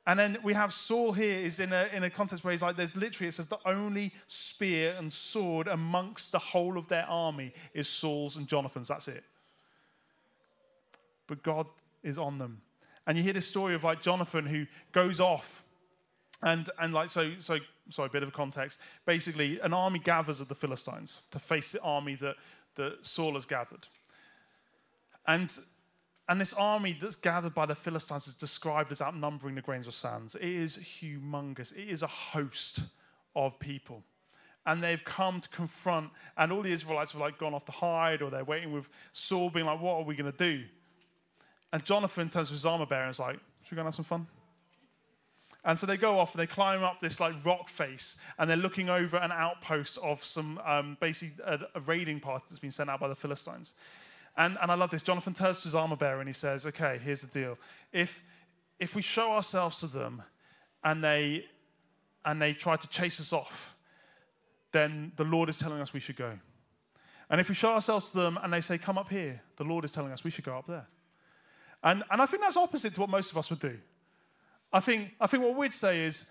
And 0.07 0.19
then 0.19 0.39
we 0.43 0.55
have 0.55 0.73
Saul 0.73 1.13
here 1.13 1.39
is 1.39 1.61
in 1.61 1.73
a, 1.73 1.89
in 1.93 2.03
a 2.03 2.11
context 2.11 2.45
where 2.45 2.51
he's 2.51 2.63
like, 2.63 2.77
there's 2.77 2.97
literally, 2.97 3.29
it 3.29 3.35
says 3.35 3.47
the 3.47 3.59
only 3.65 4.13
spear 4.27 4.97
and 4.99 5.13
sword 5.13 5.69
amongst 5.69 6.33
the 6.33 6.41
whole 6.41 6.77
of 6.77 6.89
their 6.89 7.07
army 7.09 7.53
is 7.73 7.89
Saul's 7.89 8.37
and 8.37 8.49
Jonathan's. 8.49 8.89
That's 8.89 9.07
it. 9.07 9.23
But 11.29 11.45
God 11.45 11.67
is 12.03 12.19
on 12.19 12.39
them. 12.39 12.63
And 13.07 13.17
you 13.17 13.23
hear 13.23 13.33
this 13.33 13.47
story 13.47 13.75
of 13.75 13.85
like 13.85 14.03
Jonathan 14.03 14.47
who 14.47 14.67
goes 14.91 15.21
off 15.21 15.63
and, 16.43 16.69
and 16.81 16.93
like, 16.93 17.09
so, 17.09 17.33
so 17.39 17.59
sorry, 17.89 18.07
a 18.07 18.11
bit 18.11 18.25
of 18.25 18.33
context. 18.33 18.81
Basically, 19.07 19.61
an 19.61 19.73
army 19.73 20.01
gathers 20.01 20.41
of 20.41 20.49
the 20.49 20.55
Philistines 20.57 21.23
to 21.31 21.39
face 21.39 21.73
the 21.73 21.81
army 21.81 22.17
that, 22.17 22.35
that 22.75 23.07
Saul 23.07 23.35
has 23.35 23.47
gathered. 23.47 23.87
And, 25.27 25.57
and 26.29 26.41
this 26.41 26.53
army 26.55 26.97
that's 26.99 27.17
gathered 27.17 27.55
by 27.55 27.67
the 27.67 27.75
Philistines 27.75 28.29
is 28.29 28.35
described 28.35 28.93
as 28.93 29.03
outnumbering 29.03 29.55
the 29.55 29.61
grains 29.61 29.87
of 29.87 29.95
sands. 29.95 30.35
It 30.37 30.49
is 30.49 30.79
humongous, 30.79 31.77
it 31.77 31.89
is 31.89 32.03
a 32.03 32.07
host 32.07 32.85
of 33.35 33.59
people. 33.59 34.05
And 34.65 34.81
they've 34.81 35.05
come 35.05 35.41
to 35.41 35.49
confront, 35.49 36.11
and 36.37 36.53
all 36.53 36.63
the 36.63 36.71
Israelites 36.71 37.13
have 37.13 37.21
like 37.21 37.37
gone 37.37 37.53
off 37.53 37.65
to 37.65 37.73
hide, 37.73 38.23
or 38.23 38.31
they're 38.31 38.45
waiting 38.45 38.73
with 38.73 38.89
Saul, 39.11 39.51
being 39.51 39.67
like, 39.67 39.81
What 39.81 39.95
are 39.95 40.05
we 40.05 40.15
going 40.15 40.31
to 40.31 40.39
do? 40.39 40.65
And 41.73 41.85
Jonathan 41.85 42.29
turns 42.29 42.49
to 42.49 42.55
his 42.55 42.65
armor 42.65 42.87
bearer 42.87 43.03
and 43.03 43.11
is 43.11 43.19
like, 43.19 43.41
Should 43.63 43.73
we 43.73 43.77
go 43.77 43.81
and 43.81 43.87
have 43.87 43.95
some 43.95 44.05
fun? 44.05 44.27
And 45.65 45.79
so 45.79 45.87
they 45.87 45.97
go 45.97 46.19
off 46.19 46.35
and 46.35 46.41
they 46.41 46.47
climb 46.47 46.83
up 46.83 47.01
this 47.01 47.21
like 47.21 47.45
rock 47.45 47.69
face 47.69 48.17
and 48.37 48.51
they're 48.51 48.57
looking 48.57 48.89
over 48.89 49.17
an 49.17 49.31
outpost 49.31 49.99
of 49.99 50.23
some 50.25 50.61
um, 50.65 50.97
basically 51.01 51.43
a, 51.45 51.61
a, 51.77 51.81
raiding 51.81 52.19
party 52.19 52.45
that's 52.49 52.59
been 52.59 52.73
sent 52.73 52.91
out 52.91 52.99
by 52.99 53.07
the 53.07 53.15
Philistines. 53.15 53.75
And, 54.37 54.57
and 54.61 54.71
I 54.71 54.75
love 54.75 54.91
this. 54.91 55.03
Jonathan 55.03 55.35
turns 55.35 55.61
to 55.61 55.65
his 55.65 55.75
armor 55.75 55.97
bearer 55.97 56.21
and 56.21 56.29
he 56.29 56.33
says, 56.33 56.67
Okay, 56.67 56.99
here's 57.03 57.23
the 57.23 57.27
deal. 57.27 57.59
If, 57.93 58.23
if 58.79 58.97
we 58.97 59.03
show 59.03 59.33
ourselves 59.33 59.81
to 59.81 59.87
them 59.87 60.23
and 60.83 61.05
they, 61.05 61.47
and 62.25 62.41
they 62.41 62.53
try 62.53 62.77
to 62.77 62.89
chase 62.89 63.21
us 63.21 63.33
off, 63.33 63.77
then 64.73 65.13
the 65.17 65.25
Lord 65.25 65.49
is 65.49 65.59
telling 65.59 65.81
us 65.81 65.93
we 65.93 66.01
should 66.01 66.17
go. 66.17 66.39
And 67.29 67.41
if 67.41 67.49
we 67.49 67.55
show 67.55 67.73
ourselves 67.73 68.11
to 68.11 68.19
them 68.19 68.39
and 68.43 68.53
they 68.53 68.61
say, 68.61 68.79
Come 68.79 68.99
up 68.99 69.09
here, 69.09 69.43
the 69.57 69.65
Lord 69.65 69.85
is 69.85 69.93
telling 69.93 70.13
us 70.13 70.25
we 70.25 70.31
should 70.31 70.45
go 70.45 70.57
up 70.57 70.67
there. 70.67 70.87
And, 71.83 72.03
and 72.11 72.23
I 72.23 72.27
think 72.27 72.43
that's 72.43 72.57
opposite 72.57 72.95
to 72.95 73.01
what 73.01 73.11
most 73.11 73.33
of 73.33 73.39
us 73.39 73.51
would 73.51 73.59
do. 73.59 73.79
I 74.73 74.81
think, 74.81 75.15
I 75.21 75.27
think 75.27 75.43
what 75.43 75.57
we'd 75.57 75.73
say 75.73 76.05
is, 76.05 76.31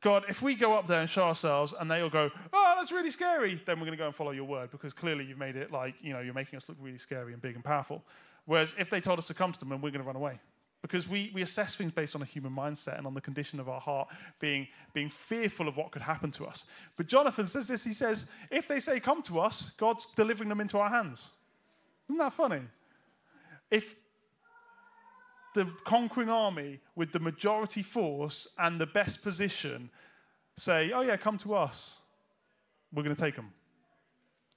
God, 0.00 0.24
if 0.28 0.40
we 0.40 0.54
go 0.54 0.74
up 0.74 0.86
there 0.86 1.00
and 1.00 1.08
show 1.08 1.24
ourselves 1.24 1.74
and 1.78 1.90
they 1.90 2.00
all 2.00 2.08
go, 2.08 2.30
oh, 2.52 2.74
that's 2.76 2.90
really 2.90 3.10
scary, 3.10 3.54
then 3.66 3.78
we're 3.78 3.86
going 3.86 3.96
to 3.96 4.02
go 4.02 4.06
and 4.06 4.14
follow 4.14 4.30
your 4.30 4.44
word 4.44 4.70
because 4.70 4.94
clearly 4.94 5.24
you've 5.24 5.38
made 5.38 5.56
it 5.56 5.70
like, 5.70 5.94
you 6.00 6.12
know, 6.12 6.20
you're 6.20 6.34
making 6.34 6.56
us 6.56 6.68
look 6.68 6.78
really 6.80 6.96
scary 6.98 7.32
and 7.34 7.42
big 7.42 7.54
and 7.54 7.64
powerful. 7.64 8.02
Whereas 8.46 8.74
if 8.78 8.88
they 8.88 9.00
told 9.00 9.18
us 9.18 9.26
to 9.26 9.34
come 9.34 9.52
to 9.52 9.58
them, 9.58 9.68
then 9.68 9.80
we're 9.82 9.90
going 9.90 10.02
to 10.02 10.06
run 10.06 10.16
away 10.16 10.40
because 10.82 11.06
we, 11.06 11.30
we 11.34 11.42
assess 11.42 11.74
things 11.74 11.92
based 11.92 12.16
on 12.16 12.22
a 12.22 12.24
human 12.24 12.52
mindset 12.52 12.96
and 12.96 13.06
on 13.06 13.14
the 13.14 13.20
condition 13.20 13.60
of 13.60 13.68
our 13.68 13.80
heart 13.80 14.08
being, 14.38 14.66
being 14.94 15.10
fearful 15.10 15.68
of 15.68 15.76
what 15.76 15.90
could 15.90 16.02
happen 16.02 16.30
to 16.30 16.44
us. 16.44 16.66
But 16.96 17.06
Jonathan 17.06 17.46
says 17.46 17.68
this 17.68 17.84
he 17.84 17.92
says, 17.92 18.30
if 18.50 18.66
they 18.66 18.80
say, 18.80 19.00
come 19.00 19.22
to 19.22 19.40
us, 19.40 19.70
God's 19.76 20.06
delivering 20.16 20.48
them 20.48 20.60
into 20.60 20.78
our 20.78 20.88
hands. 20.88 21.32
Isn't 22.08 22.18
that 22.18 22.32
funny? 22.32 22.62
If, 23.70 23.94
the 25.54 25.66
conquering 25.84 26.28
army 26.28 26.80
with 26.94 27.12
the 27.12 27.18
majority 27.18 27.82
force 27.82 28.54
and 28.58 28.80
the 28.80 28.86
best 28.86 29.22
position 29.22 29.90
say, 30.56 30.92
oh, 30.92 31.00
yeah, 31.00 31.16
come 31.16 31.38
to 31.38 31.54
us. 31.54 32.00
We're 32.92 33.02
going 33.02 33.14
to 33.14 33.22
take 33.22 33.36
them. 33.36 33.52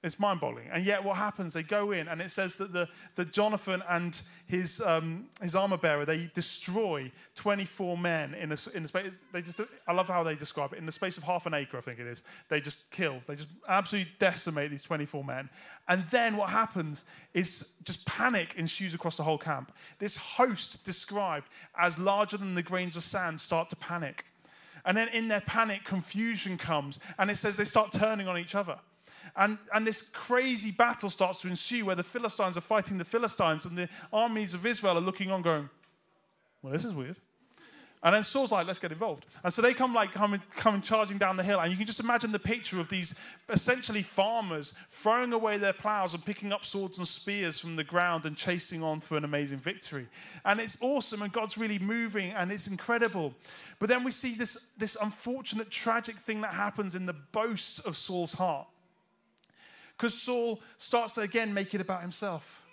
It's 0.04 0.20
mind 0.20 0.38
boggling. 0.38 0.68
And 0.70 0.84
yet, 0.84 1.02
what 1.02 1.16
happens? 1.16 1.54
They 1.54 1.62
go 1.62 1.90
in, 1.90 2.08
and 2.08 2.20
it 2.20 2.30
says 2.30 2.58
that, 2.58 2.74
the, 2.74 2.88
that 3.14 3.32
Jonathan 3.32 3.82
and 3.88 4.20
his, 4.46 4.82
um, 4.82 5.28
his 5.40 5.56
armor 5.56 5.78
bearer, 5.78 6.04
they 6.04 6.30
destroy 6.34 7.10
24 7.34 7.96
men 7.96 8.34
in 8.34 8.52
a, 8.52 8.56
in 8.74 8.84
a 8.84 8.86
space. 8.86 9.24
They 9.32 9.40
just, 9.40 9.62
I 9.88 9.94
love 9.94 10.08
how 10.08 10.22
they 10.22 10.34
describe 10.34 10.74
it. 10.74 10.78
In 10.78 10.84
the 10.84 10.92
space 10.92 11.16
of 11.16 11.24
half 11.24 11.46
an 11.46 11.54
acre, 11.54 11.78
I 11.78 11.80
think 11.80 11.98
it 12.00 12.06
is, 12.06 12.22
they 12.50 12.60
just 12.60 12.90
kill. 12.90 13.20
They 13.26 13.34
just 13.34 13.48
absolutely 13.66 14.12
decimate 14.18 14.70
these 14.70 14.82
24 14.82 15.24
men. 15.24 15.48
And 15.88 16.02
then 16.04 16.36
what 16.36 16.50
happens 16.50 17.06
is 17.32 17.72
just 17.82 18.04
panic 18.04 18.54
ensues 18.58 18.94
across 18.94 19.16
the 19.16 19.22
whole 19.22 19.38
camp. 19.38 19.74
This 20.00 20.18
host, 20.18 20.84
described 20.84 21.48
as 21.78 21.98
larger 21.98 22.36
than 22.36 22.54
the 22.54 22.62
grains 22.62 22.94
of 22.94 23.04
sand, 23.04 23.40
start 23.40 23.70
to 23.70 23.76
panic. 23.76 24.26
And 24.84 24.98
then 24.98 25.08
in 25.14 25.28
their 25.28 25.40
panic, 25.40 25.84
confusion 25.84 26.58
comes, 26.58 27.00
and 27.18 27.30
it 27.30 27.36
says 27.36 27.56
they 27.56 27.64
start 27.64 27.90
turning 27.90 28.28
on 28.28 28.36
each 28.36 28.54
other. 28.54 28.78
And, 29.36 29.58
and 29.74 29.86
this 29.86 30.02
crazy 30.02 30.70
battle 30.70 31.10
starts 31.10 31.40
to 31.42 31.48
ensue 31.48 31.84
where 31.86 31.96
the 31.96 32.04
Philistines 32.04 32.56
are 32.56 32.62
fighting 32.62 32.98
the 32.98 33.04
Philistines 33.04 33.66
and 33.66 33.76
the 33.76 33.88
armies 34.12 34.54
of 34.54 34.64
Israel 34.64 34.96
are 34.96 35.00
looking 35.00 35.30
on, 35.30 35.42
going, 35.42 35.68
Well, 36.62 36.72
this 36.72 36.84
is 36.84 36.94
weird. 36.94 37.16
And 38.04 38.14
then 38.14 38.22
Saul's 38.22 38.52
like, 38.52 38.66
let's 38.66 38.78
get 38.78 38.92
involved. 38.92 39.24
And 39.42 39.50
so 39.50 39.62
they 39.62 39.72
come 39.72 39.94
like 39.94 40.12
coming, 40.12 40.42
coming 40.50 40.82
charging 40.82 41.16
down 41.16 41.38
the 41.38 41.42
hill. 41.42 41.58
And 41.58 41.70
you 41.72 41.76
can 41.78 41.86
just 41.86 42.00
imagine 42.00 42.32
the 42.32 42.38
picture 42.38 42.78
of 42.78 42.90
these 42.90 43.14
essentially 43.48 44.02
farmers 44.02 44.74
throwing 44.90 45.32
away 45.32 45.56
their 45.56 45.72
plows 45.72 46.12
and 46.12 46.22
picking 46.22 46.52
up 46.52 46.66
swords 46.66 46.98
and 46.98 47.08
spears 47.08 47.58
from 47.58 47.76
the 47.76 47.84
ground 47.84 48.26
and 48.26 48.36
chasing 48.36 48.82
on 48.82 49.00
for 49.00 49.16
an 49.16 49.24
amazing 49.24 49.58
victory. 49.58 50.06
And 50.44 50.60
it's 50.60 50.76
awesome 50.82 51.22
and 51.22 51.32
God's 51.32 51.56
really 51.56 51.78
moving 51.78 52.32
and 52.32 52.52
it's 52.52 52.68
incredible. 52.68 53.32
But 53.78 53.88
then 53.88 54.04
we 54.04 54.10
see 54.10 54.34
this, 54.34 54.70
this 54.76 54.98
unfortunate, 55.02 55.70
tragic 55.70 56.16
thing 56.16 56.42
that 56.42 56.52
happens 56.52 56.94
in 56.94 57.06
the 57.06 57.14
boast 57.14 57.86
of 57.86 57.96
Saul's 57.96 58.34
heart. 58.34 58.66
Because 59.96 60.14
Saul 60.14 60.60
starts 60.76 61.14
to 61.14 61.20
again 61.20 61.54
make 61.54 61.74
it 61.74 61.80
about 61.80 62.02
himself. 62.02 62.64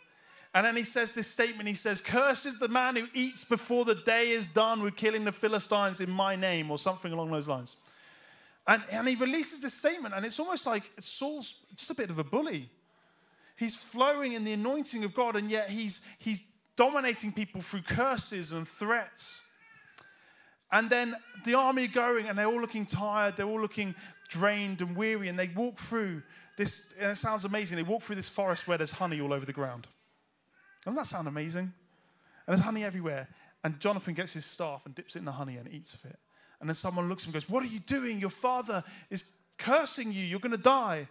And 0.53 0.65
then 0.65 0.75
he 0.75 0.83
says 0.83 1.15
this 1.15 1.27
statement 1.27 1.69
he 1.69 1.75
says, 1.75 2.01
Cursed 2.01 2.45
is 2.45 2.59
the 2.59 2.67
man 2.67 2.97
who 2.97 3.07
eats 3.13 3.43
before 3.43 3.85
the 3.85 3.95
day 3.95 4.31
is 4.31 4.49
done 4.49 4.83
with 4.83 4.97
killing 4.97 5.23
the 5.23 5.31
Philistines 5.31 6.01
in 6.01 6.09
my 6.09 6.35
name, 6.35 6.69
or 6.69 6.77
something 6.77 7.13
along 7.13 7.31
those 7.31 7.47
lines. 7.47 7.77
And, 8.67 8.83
and 8.91 9.07
he 9.07 9.15
releases 9.15 9.61
this 9.61 9.73
statement, 9.73 10.13
and 10.13 10.25
it's 10.25 10.39
almost 10.39 10.67
like 10.67 10.91
Saul's 10.99 11.55
just 11.75 11.89
a 11.89 11.95
bit 11.95 12.09
of 12.09 12.19
a 12.19 12.23
bully. 12.23 12.69
He's 13.55 13.75
flowing 13.75 14.33
in 14.33 14.43
the 14.43 14.53
anointing 14.53 15.03
of 15.03 15.13
God, 15.13 15.35
and 15.35 15.49
yet 15.49 15.69
he's, 15.69 16.01
he's 16.19 16.43
dominating 16.75 17.31
people 17.31 17.61
through 17.61 17.83
curses 17.83 18.51
and 18.51 18.67
threats. 18.67 19.43
And 20.71 20.89
then 20.89 21.15
the 21.43 21.53
army 21.53 21.87
going, 21.87 22.27
and 22.27 22.37
they're 22.37 22.45
all 22.45 22.61
looking 22.61 22.85
tired, 22.85 23.35
they're 23.35 23.45
all 23.45 23.59
looking 23.59 23.95
drained 24.29 24.81
and 24.81 24.95
weary, 24.95 25.27
and 25.27 25.37
they 25.37 25.49
walk 25.49 25.77
through 25.77 26.23
this, 26.61 26.93
and 26.99 27.11
it 27.11 27.15
sounds 27.15 27.43
amazing. 27.43 27.75
They 27.75 27.83
walk 27.83 28.03
through 28.03 28.17
this 28.17 28.29
forest 28.29 28.67
where 28.67 28.77
there's 28.77 28.93
honey 28.93 29.19
all 29.19 29.33
over 29.33 29.45
the 29.45 29.53
ground. 29.53 29.87
Doesn't 30.85 30.95
that 30.95 31.05
sound 31.05 31.27
amazing? 31.27 31.63
And 31.63 31.73
there's 32.47 32.61
honey 32.61 32.83
everywhere. 32.83 33.27
And 33.63 33.79
Jonathan 33.79 34.13
gets 34.13 34.33
his 34.33 34.45
staff 34.45 34.85
and 34.85 34.93
dips 34.93 35.15
it 35.15 35.19
in 35.19 35.25
the 35.25 35.31
honey 35.33 35.57
and 35.57 35.67
eats 35.71 35.95
of 35.95 36.05
it. 36.05 36.19
And 36.59 36.69
then 36.69 36.75
someone 36.75 37.09
looks 37.09 37.23
at 37.23 37.27
him 37.27 37.29
and 37.29 37.33
goes, 37.33 37.49
What 37.49 37.63
are 37.63 37.67
you 37.67 37.79
doing? 37.79 38.19
Your 38.19 38.29
father 38.29 38.83
is 39.09 39.31
cursing 39.57 40.11
you. 40.11 40.23
You're 40.23 40.39
going 40.39 40.51
to 40.51 40.57
die. 40.57 41.07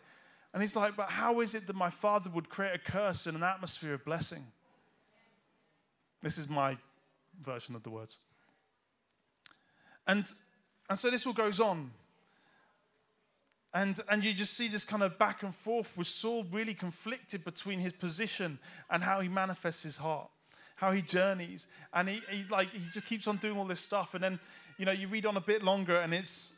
And 0.53 0.63
he's 0.63 0.77
like, 0.77 0.97
But 0.97 1.11
how 1.11 1.41
is 1.41 1.55
it 1.55 1.67
that 1.67 1.77
my 1.77 1.91
father 1.91 2.31
would 2.31 2.49
create 2.49 2.75
a 2.75 2.79
curse 2.79 3.27
in 3.27 3.35
an 3.35 3.43
atmosphere 3.43 3.95
of 3.95 4.05
blessing? 4.05 4.45
This 6.23 6.39
is 6.39 6.49
my 6.49 6.77
version 7.41 7.75
of 7.75 7.83
the 7.83 7.91
words. 7.91 8.19
And, 10.07 10.31
and 10.89 10.99
so 10.99 11.11
this 11.11 11.27
all 11.27 11.33
goes 11.33 11.59
on. 11.59 11.91
And, 13.73 14.01
and 14.09 14.25
you 14.25 14.35
just 14.35 14.55
see 14.55 14.69
this 14.69 14.85
kind 14.85 15.03
of 15.03 15.19
back 15.19 15.43
and 15.43 15.55
forth 15.55 15.97
with 15.97 16.09
Saul 16.09 16.45
really 16.51 16.75
conflicted 16.75 17.45
between 17.45 17.79
his 17.79 17.93
position 17.93 18.59
and 18.91 19.05
how 19.05 19.21
he 19.21 19.29
manifests 19.29 19.85
his 19.85 19.99
heart, 19.99 20.29
how 20.77 20.91
he 20.91 21.03
journeys. 21.03 21.69
And 21.93 22.09
he, 22.09 22.21
he, 22.31 22.45
like, 22.51 22.73
he 22.73 22.81
just 22.81 23.07
keeps 23.07 23.29
on 23.29 23.37
doing 23.37 23.57
all 23.57 23.65
this 23.65 23.81
stuff. 23.81 24.15
And 24.15 24.25
then, 24.25 24.41
you 24.77 24.85
know, 24.85 24.93
you 24.93 25.07
read 25.07 25.25
on 25.25 25.37
a 25.37 25.41
bit 25.41 25.63
longer 25.63 26.01
and 26.01 26.13
it's 26.13 26.57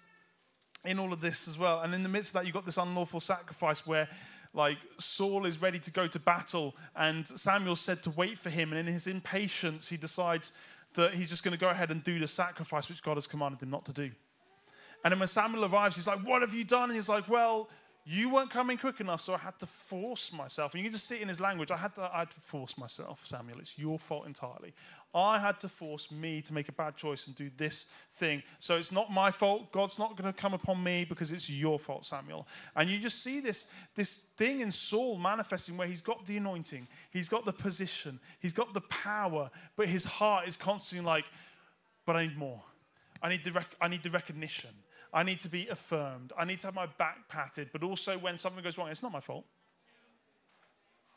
in 0.85 0.99
all 0.99 1.12
of 1.12 1.21
this 1.21 1.49
as 1.49 1.59
well. 1.59 1.81
And 1.81 1.95
in 1.95 2.02
the 2.02 2.09
midst 2.09 2.31
of 2.31 2.40
that, 2.40 2.47
you've 2.47 2.54
got 2.54 2.64
this 2.64 2.78
unlawful 2.78 3.21
sacrifice 3.21 3.87
where 3.87 4.09
like 4.54 4.78
Saul 4.99 5.47
is 5.47 5.62
ready 5.62 5.78
to 5.78 5.90
go 5.90 6.07
to 6.07 6.21
battle, 6.21 6.75
and 6.95 7.26
Samuel 7.26 7.76
said 7.76 8.02
to 8.02 8.11
wait 8.11 8.37
for 8.37 8.50
him. 8.50 8.73
And 8.73 8.87
in 8.87 8.92
his 8.92 9.07
impatience, 9.07 9.88
he 9.88 9.97
decides 9.97 10.52
that 10.95 11.14
he's 11.14 11.31
just 11.31 11.42
going 11.42 11.52
to 11.52 11.59
go 11.59 11.71
ahead 11.71 11.90
and 11.90 12.04
do 12.04 12.19
the 12.19 12.28
sacrifice 12.28 12.88
which 12.88 13.02
God 13.02 13.14
has 13.14 13.26
commanded 13.26 13.62
him 13.62 13.71
not 13.71 13.87
to 13.87 13.92
do. 13.92 14.11
And 15.04 15.12
then 15.12 15.18
when 15.18 15.28
Samuel 15.28 15.64
arrives, 15.64 15.97
he's 15.97 16.06
like, 16.06 16.21
What 16.21 16.42
have 16.42 16.54
you 16.54 16.64
done? 16.64 16.90
And 16.90 16.94
he's 16.94 17.09
like, 17.09 17.28
Well, 17.28 17.68
you 18.04 18.30
weren't 18.30 18.50
coming 18.50 18.76
quick 18.76 18.99
enough, 18.99 19.21
so 19.21 19.35
I 19.35 19.38
had 19.38 19.59
to 19.61 19.66
force 19.66 20.32
myself. 20.32 20.75
And 20.75 20.80
you 20.80 20.88
can 20.88 20.92
just 20.92 21.06
see 21.06 21.16
it 21.16 21.23
in 21.23 21.28
his 21.28 21.40
language. 21.40 21.71
I 21.71 21.76
had 21.76 21.94
to, 21.94 22.11
I 22.12 22.21
had 22.21 22.32
to 22.32 22.40
force 22.40 22.76
myself, 22.76 23.25
Samuel. 23.25 23.61
It's 23.61 23.78
your 23.78 23.97
fault 23.97 24.26
entirely. 24.26 24.75
I 25.14 25.38
had 25.38 25.61
to 25.61 25.68
force 25.68 26.11
me 26.11 26.40
to 26.42 26.52
make 26.54 26.68
a 26.68 26.73
bad 26.73 26.97
choice 26.97 27.28
and 27.28 27.37
do 27.37 27.49
this 27.56 27.87
thing. 28.11 28.42
So 28.59 28.76
it's 28.76 28.90
not 28.90 29.12
my 29.12 29.30
fault. 29.30 29.71
God's 29.71 30.00
not 30.00 30.16
going 30.16 30.32
to 30.32 30.38
come 30.38 30.52
upon 30.52 30.82
me 30.82 31.04
because 31.04 31.30
it's 31.30 31.49
your 31.49 31.78
fault, 31.78 32.04
Samuel. 32.04 32.49
And 32.75 32.90
you 32.90 32.99
just 32.99 33.23
see 33.23 33.38
this, 33.38 33.71
this 33.94 34.16
thing 34.37 34.62
in 34.62 34.73
Saul 34.73 35.16
manifesting 35.16 35.76
where 35.76 35.87
he's 35.87 36.00
got 36.00 36.26
the 36.26 36.37
anointing, 36.37 36.88
he's 37.11 37.28
got 37.28 37.44
the 37.44 37.52
position, 37.52 38.18
he's 38.40 38.52
got 38.52 38.75
the 38.75 38.80
power, 38.80 39.49
but 39.76 39.87
his 39.87 40.04
heart 40.04 40.49
is 40.49 40.56
constantly 40.56 41.06
like, 41.06 41.26
but 42.04 42.16
I 42.16 42.26
need 42.26 42.37
more. 42.37 42.62
I 43.23 43.28
need 43.28 43.44
the, 43.44 43.52
rec- 43.52 43.76
I 43.80 43.87
need 43.87 44.02
the 44.02 44.11
recognition. 44.11 44.71
I 45.12 45.23
need 45.23 45.40
to 45.40 45.49
be 45.49 45.69
affirmed. 45.69 46.33
I 46.38 46.45
need 46.45 46.61
to 46.61 46.69
have 46.69 46.75
my 46.75 46.87
back 46.87 47.28
patted. 47.28 47.71
But 47.73 47.83
also, 47.85 48.16
when 48.16 48.38
something 48.38 48.62
goes 48.62 48.78
wrong, 48.78 48.88
it's 48.88 49.02
not 49.02 49.12
my 49.12 49.21
fault. 49.21 49.45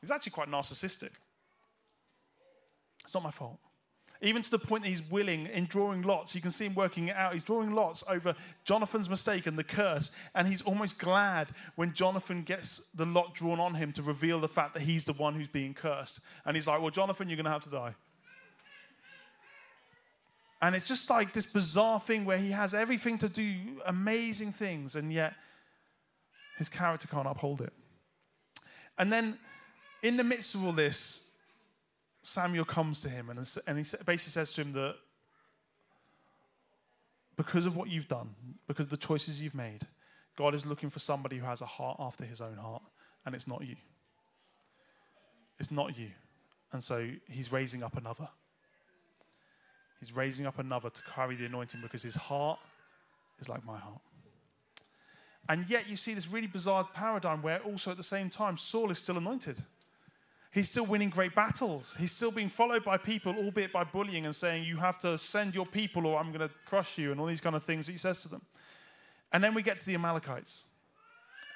He's 0.02 0.12
actually 0.12 0.32
quite 0.32 0.50
narcissistic. 0.50 1.12
It's 3.04 3.14
not 3.14 3.24
my 3.24 3.32
fault. 3.32 3.60
Even 4.22 4.42
to 4.42 4.50
the 4.50 4.60
point 4.60 4.84
that 4.84 4.90
he's 4.90 5.04
willing 5.10 5.48
in 5.48 5.66
drawing 5.66 6.02
lots, 6.02 6.36
you 6.36 6.42
can 6.42 6.52
see 6.52 6.66
him 6.66 6.74
working 6.74 7.10
it 7.10 7.16
out. 7.16 7.34
He's 7.34 7.44
drawing 7.44 7.74
lots 7.74 8.04
over 8.10 8.34
Jonathan's 8.64 9.10
mistake 9.10 9.46
and 9.46 9.58
the 9.58 9.64
curse, 9.64 10.10
and 10.34 10.48
he's 10.48 10.62
almost 10.62 10.98
glad 10.98 11.50
when 11.76 11.94
Jonathan 11.94 12.44
gets 12.44 12.88
the 12.94 13.06
lot 13.06 13.34
drawn 13.36 13.60
on 13.60 13.76
him 13.76 13.92
to 13.94 14.02
reveal 14.02 14.40
the 14.40 14.48
fact 14.48 14.74
that 14.74 14.84
he's 14.84 15.06
the 15.06 15.14
one 15.14 15.36
who's 15.36 15.50
being 15.50 15.74
cursed. 15.74 16.22
And 16.46 16.56
he's 16.56 16.68
like, 16.68 16.82
Well, 16.82 16.92
Jonathan, 16.92 17.30
you're 17.30 17.36
going 17.36 17.46
to 17.46 17.52
have 17.52 17.64
to 17.64 17.70
die. 17.70 17.96
And 20.66 20.76
it's 20.76 20.88
just 20.88 21.12
like 21.12 21.32
this 21.32 21.46
bizarre 21.46 22.00
thing 22.00 22.26
where 22.26 22.40
he 22.40 22.50
has 22.50 22.74
everything 22.74 23.20
to 23.20 23.30
do 23.30 23.54
amazing 23.86 24.52
things, 24.52 24.96
and 24.96 25.14
yet 25.14 25.36
his 26.58 26.70
character 26.70 27.08
can't 27.08 27.28
uphold 27.28 27.62
it. 27.62 27.72
And 28.98 29.14
then, 29.14 29.38
in 30.02 30.18
the 30.18 30.24
midst 30.24 30.56
of 30.56 30.66
all 30.66 30.72
this, 30.72 31.28
Samuel 32.24 32.66
comes 32.66 33.02
to 33.02 33.10
him 33.10 33.30
and, 33.30 33.38
and 33.68 33.78
he 33.78 33.84
basically 33.84 34.18
says 34.18 34.54
to 34.54 34.62
him 34.62 34.74
that 34.74 34.96
because 37.38 37.68
of 37.68 37.76
what 37.76 37.88
you've 37.88 38.08
done, 38.08 38.34
because 38.66 38.88
of 38.88 38.90
the 38.90 38.98
choices 38.98 39.44
you've 39.44 39.54
made, 39.54 39.86
God 40.36 40.56
is 40.56 40.66
looking 40.66 40.90
for 40.90 40.98
somebody 40.98 41.38
who 41.38 41.46
has 41.46 41.62
a 41.62 41.68
heart 41.68 41.98
after 42.00 42.26
his 42.26 42.42
own 42.42 42.58
heart, 42.58 42.82
and 43.24 43.36
it's 43.36 43.48
not 43.48 43.64
you. 43.64 43.76
It's 45.60 45.70
not 45.70 45.96
you. 45.96 46.10
And 46.72 46.84
so 46.84 47.08
he's 47.30 47.52
raising 47.52 47.84
up 47.84 47.98
another. 47.98 48.30
He's 50.06 50.16
raising 50.16 50.46
up 50.46 50.60
another 50.60 50.92
to 50.92 51.02
carry 51.02 51.36
the 51.36 51.46
anointing 51.46 51.82
because 51.82 52.04
his 52.04 52.16
heart 52.16 52.60
is 53.40 53.50
like 53.50 53.66
my 53.66 53.80
heart. 53.80 54.02
And 55.50 55.68
yet 55.68 55.90
you 55.90 55.96
see 55.96 56.14
this 56.14 56.28
really 56.28 56.46
bizarre 56.46 56.88
paradigm 56.94 57.42
where 57.42 57.60
also 57.62 57.90
at 57.90 57.98
the 57.98 58.04
same 58.04 58.30
time 58.30 58.56
Saul 58.56 58.92
is 58.92 59.00
still 59.00 59.18
anointed. 59.18 59.62
He's 60.52 60.70
still 60.70 60.86
winning 60.86 61.10
great 61.10 61.34
battles. 61.34 61.96
He's 62.00 62.12
still 62.12 62.30
being 62.30 62.50
followed 62.50 62.86
by 62.86 62.98
people, 62.98 63.34
albeit 63.36 63.74
by 63.74 63.84
bullying 63.84 64.26
and 64.26 64.36
saying, 64.36 64.66
You 64.66 64.78
have 64.78 65.00
to 65.00 65.18
send 65.18 65.56
your 65.56 65.66
people 65.66 66.06
or 66.06 66.20
I'm 66.20 66.32
going 66.32 66.48
to 66.48 66.54
crush 66.66 67.00
you, 67.00 67.12
and 67.12 67.20
all 67.20 67.26
these 67.26 67.42
kind 67.42 67.56
of 67.56 67.64
things 67.64 67.88
that 67.88 67.94
he 67.94 67.98
says 67.98 68.22
to 68.24 68.30
them. 68.30 68.44
And 69.34 69.44
then 69.44 69.56
we 69.56 69.64
get 69.64 69.80
to 69.80 69.86
the 69.88 69.96
Amalekites. 69.96 70.68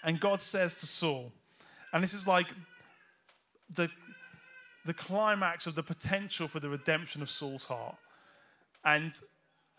And 0.04 0.20
God 0.20 0.42
says 0.42 0.76
to 0.78 0.88
Saul, 0.88 1.32
and 1.94 2.02
this 2.02 2.16
is 2.16 2.28
like 2.28 2.48
the, 3.74 3.90
the 4.86 4.94
climax 4.94 5.68
of 5.68 5.76
the 5.76 5.84
potential 5.84 6.48
for 6.48 6.60
the 6.60 6.70
redemption 6.70 7.22
of 7.22 7.30
Saul's 7.30 7.66
heart. 7.66 7.96
And 8.84 9.14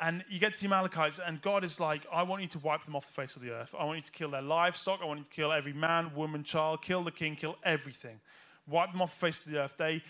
and 0.03 0.25
you 0.31 0.41
get 0.41 0.55
to 0.55 0.61
the 0.61 0.67
Amalekites, 0.67 1.21
and 1.25 1.43
God 1.43 1.63
is 1.63 1.79
like, 1.79 2.07
I 2.11 2.23
want 2.23 2.41
you 2.41 2.49
to 2.49 2.59
wipe 2.61 2.85
them 2.85 2.97
off 2.97 3.07
the 3.07 3.13
face 3.13 3.37
of 3.37 3.43
the 3.43 3.51
earth. 3.51 3.75
I 3.79 3.85
want 3.85 3.99
you 3.99 4.03
to 4.03 4.13
kill 4.13 4.31
their 4.31 4.41
livestock. 4.41 5.01
I 5.03 5.05
want 5.05 5.19
you 5.19 5.25
to 5.27 5.31
kill 5.31 5.53
every 5.53 5.75
man, 5.75 6.15
woman, 6.15 6.43
child, 6.43 6.81
kill 6.81 7.03
the 7.03 7.11
king, 7.11 7.37
kill 7.37 7.59
everything. 7.63 8.21
Wipe 8.67 8.93
them 8.93 9.03
off 9.03 9.13
the 9.13 9.27
face 9.27 9.45
of 9.45 9.53
the 9.53 9.61
earth. 9.61 9.77
They, 9.77 10.03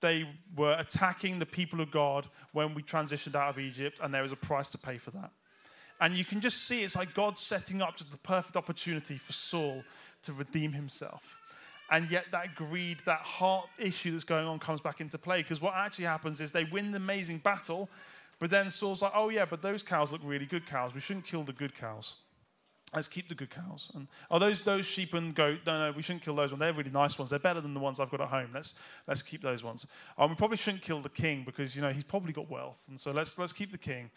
they 0.00 0.28
were 0.54 0.76
attacking 0.78 1.40
the 1.40 1.46
people 1.46 1.80
of 1.80 1.90
God 1.90 2.28
when 2.52 2.72
we 2.72 2.82
transitioned 2.82 3.34
out 3.34 3.48
of 3.48 3.58
Egypt, 3.58 3.98
and 4.00 4.14
there 4.14 4.22
was 4.22 4.30
a 4.30 4.36
price 4.36 4.68
to 4.70 4.78
pay 4.78 4.98
for 4.98 5.10
that. 5.10 5.32
And 6.00 6.14
you 6.14 6.24
can 6.24 6.40
just 6.40 6.68
see 6.68 6.84
it's 6.84 6.94
like 6.94 7.14
God 7.14 7.36
setting 7.36 7.82
up 7.82 7.96
just 7.96 8.12
the 8.12 8.18
perfect 8.18 8.56
opportunity 8.56 9.16
for 9.16 9.32
Saul 9.32 9.82
to 10.22 10.32
redeem 10.32 10.72
himself. 10.72 11.38
And 11.90 12.10
yet, 12.10 12.26
that 12.32 12.54
greed, 12.54 13.00
that 13.00 13.20
heart 13.20 13.68
issue 13.78 14.12
that's 14.12 14.24
going 14.24 14.46
on 14.46 14.58
comes 14.58 14.80
back 14.80 15.00
into 15.00 15.18
play 15.18 15.42
because 15.42 15.60
what 15.60 15.74
actually 15.74 16.06
happens 16.06 16.40
is 16.40 16.52
they 16.52 16.64
win 16.64 16.90
the 16.90 16.96
amazing 16.96 17.38
battle, 17.38 17.88
but 18.38 18.50
then 18.50 18.70
Saul's 18.70 19.02
like, 19.02 19.12
oh, 19.14 19.28
yeah, 19.28 19.44
but 19.44 19.62
those 19.62 19.82
cows 19.82 20.10
look 20.10 20.20
really 20.24 20.46
good 20.46 20.66
cows. 20.66 20.94
We 20.94 21.00
shouldn't 21.00 21.26
kill 21.26 21.42
the 21.42 21.52
good 21.52 21.74
cows. 21.74 22.16
Let's 22.94 23.08
keep 23.08 23.28
the 23.28 23.34
good 23.34 23.50
cows. 23.50 23.90
And 23.94 24.06
oh, 24.30 24.38
those 24.38 24.60
those 24.60 24.86
sheep 24.86 25.14
and 25.14 25.34
goat, 25.34 25.60
no, 25.66 25.78
no, 25.78 25.92
we 25.92 26.02
shouldn't 26.02 26.22
kill 26.22 26.36
those 26.36 26.52
ones. 26.52 26.60
They're 26.60 26.72
really 26.72 26.90
nice 26.90 27.18
ones. 27.18 27.30
They're 27.30 27.40
better 27.40 27.60
than 27.60 27.74
the 27.74 27.80
ones 27.80 27.98
I've 27.98 28.10
got 28.10 28.20
at 28.20 28.28
home. 28.28 28.50
Let's 28.54 28.74
let's 29.08 29.20
keep 29.20 29.42
those 29.42 29.64
ones. 29.64 29.86
Um, 30.16 30.30
we 30.30 30.36
probably 30.36 30.56
shouldn't 30.56 30.82
kill 30.82 31.00
the 31.00 31.08
king 31.08 31.42
because 31.44 31.74
you 31.74 31.82
know 31.82 31.90
he's 31.90 32.04
probably 32.04 32.32
got 32.32 32.48
wealth, 32.48 32.86
and 32.88 33.00
so 33.00 33.10
let's 33.10 33.36
let's 33.36 33.52
keep 33.52 33.72
the 33.72 33.78
king. 33.78 34.10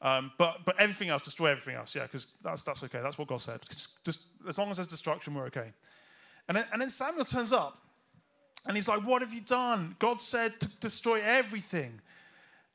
Um, 0.00 0.32
but 0.38 0.64
but 0.64 0.80
everything 0.80 1.10
else, 1.10 1.20
destroy 1.20 1.50
everything 1.50 1.74
else. 1.74 1.94
Yeah, 1.94 2.04
because 2.04 2.28
that's 2.42 2.62
that's 2.62 2.82
okay. 2.84 3.00
That's 3.02 3.18
what 3.18 3.28
God 3.28 3.42
said. 3.42 3.60
Just, 3.68 4.04
just 4.04 4.20
as 4.48 4.56
long 4.56 4.70
as 4.70 4.78
there's 4.78 4.88
destruction, 4.88 5.34
we're 5.34 5.46
okay. 5.46 5.72
And 6.48 6.56
then, 6.56 6.66
and 6.72 6.82
then 6.82 6.90
Samuel 6.90 7.24
turns 7.24 7.52
up 7.52 7.78
and 8.66 8.76
he's 8.76 8.88
like, 8.88 9.04
What 9.04 9.22
have 9.22 9.32
you 9.32 9.40
done? 9.40 9.96
God 9.98 10.20
said 10.20 10.60
to 10.60 10.68
destroy 10.80 11.20
everything. 11.22 12.00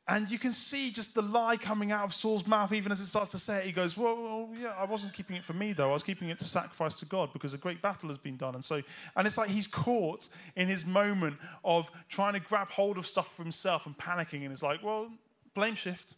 And 0.10 0.30
you 0.32 0.40
can 0.40 0.54
see 0.54 0.90
just 0.90 1.14
the 1.14 1.22
lie 1.22 1.56
coming 1.56 1.92
out 1.92 2.04
of 2.04 2.16
Saul's 2.16 2.48
mouth, 2.48 2.74
even 2.74 2.92
as 2.92 3.00
it 3.00 3.06
starts 3.06 3.30
to 3.32 3.38
say 3.38 3.60
it. 3.60 3.66
He 3.66 3.72
goes, 3.72 3.96
well, 3.96 4.16
well, 4.16 4.50
yeah, 4.60 4.74
I 4.76 4.86
wasn't 4.86 5.14
keeping 5.14 5.36
it 5.36 5.44
for 5.44 5.54
me, 5.54 5.72
though. 5.72 5.92
I 5.92 5.94
was 5.94 6.02
keeping 6.02 6.30
it 6.30 6.40
to 6.40 6.46
sacrifice 6.46 7.00
to 7.02 7.06
God 7.06 7.32
because 7.32 7.54
a 7.54 7.60
great 7.60 7.80
battle 7.80 8.10
has 8.10 8.18
been 8.18 8.36
done. 8.36 8.56
And 8.56 8.66
so, 8.66 8.82
and 9.16 9.28
it's 9.28 9.38
like 9.38 9.52
he's 9.52 9.68
caught 9.68 10.28
in 10.56 10.68
his 10.68 10.84
moment 10.84 11.38
of 11.64 11.92
trying 12.10 12.34
to 12.34 12.40
grab 12.40 12.72
hold 12.72 12.98
of 12.98 13.06
stuff 13.06 13.36
for 13.36 13.44
himself 13.44 13.86
and 13.86 13.96
panicking. 13.96 14.42
And 14.42 14.52
it's 14.52 14.64
like, 14.64 14.82
well, 14.82 15.12
blame 15.54 15.76
shift, 15.76 16.16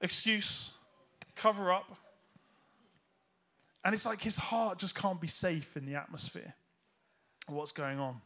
excuse, 0.00 0.70
cover 1.34 1.72
up. 1.72 1.96
And 3.84 3.94
it's 3.94 4.06
like 4.06 4.20
his 4.20 4.36
heart 4.36 4.78
just 4.78 4.94
can't 4.94 5.20
be 5.20 5.28
safe 5.28 5.76
in 5.76 5.86
the 5.86 5.94
atmosphere 5.94 6.54
of 7.46 7.54
what's 7.54 7.72
going 7.72 7.98
on. 7.98 8.20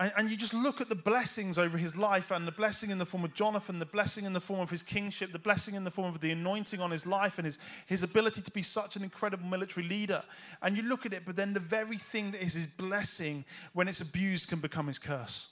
And, 0.00 0.12
and, 0.16 0.30
you 0.30 0.36
just 0.38 0.54
look 0.54 0.80
at 0.80 0.88
the 0.88 0.94
blessings 0.94 1.58
over 1.58 1.76
his 1.76 1.94
life 1.94 2.30
and 2.30 2.48
the 2.48 2.52
blessing 2.52 2.88
in 2.88 2.96
the 2.96 3.04
form 3.04 3.22
of 3.22 3.34
Jonathan, 3.34 3.78
the 3.78 3.84
blessing 3.84 4.24
in 4.24 4.32
the 4.32 4.40
form 4.40 4.60
of 4.60 4.70
his 4.70 4.82
kingship, 4.82 5.30
the 5.30 5.38
blessing 5.38 5.74
in 5.74 5.84
the 5.84 5.90
form 5.90 6.08
of 6.08 6.20
the 6.20 6.30
anointing 6.30 6.80
on 6.80 6.90
his 6.90 7.04
life 7.04 7.38
and 7.38 7.44
his, 7.44 7.58
his 7.84 8.02
ability 8.02 8.40
to 8.40 8.50
be 8.50 8.62
such 8.62 8.96
an 8.96 9.02
incredible 9.02 9.44
military 9.44 9.86
leader. 9.86 10.22
And 10.62 10.74
you 10.74 10.84
look 10.84 11.04
at 11.04 11.12
it, 11.12 11.26
but 11.26 11.36
then 11.36 11.52
the 11.52 11.60
very 11.60 11.98
thing 11.98 12.30
that 12.30 12.42
is 12.42 12.54
his 12.54 12.66
blessing, 12.66 13.44
when 13.74 13.88
it's 13.88 14.00
abused, 14.00 14.48
can 14.48 14.60
become 14.60 14.86
his 14.86 14.98
curse. 14.98 15.50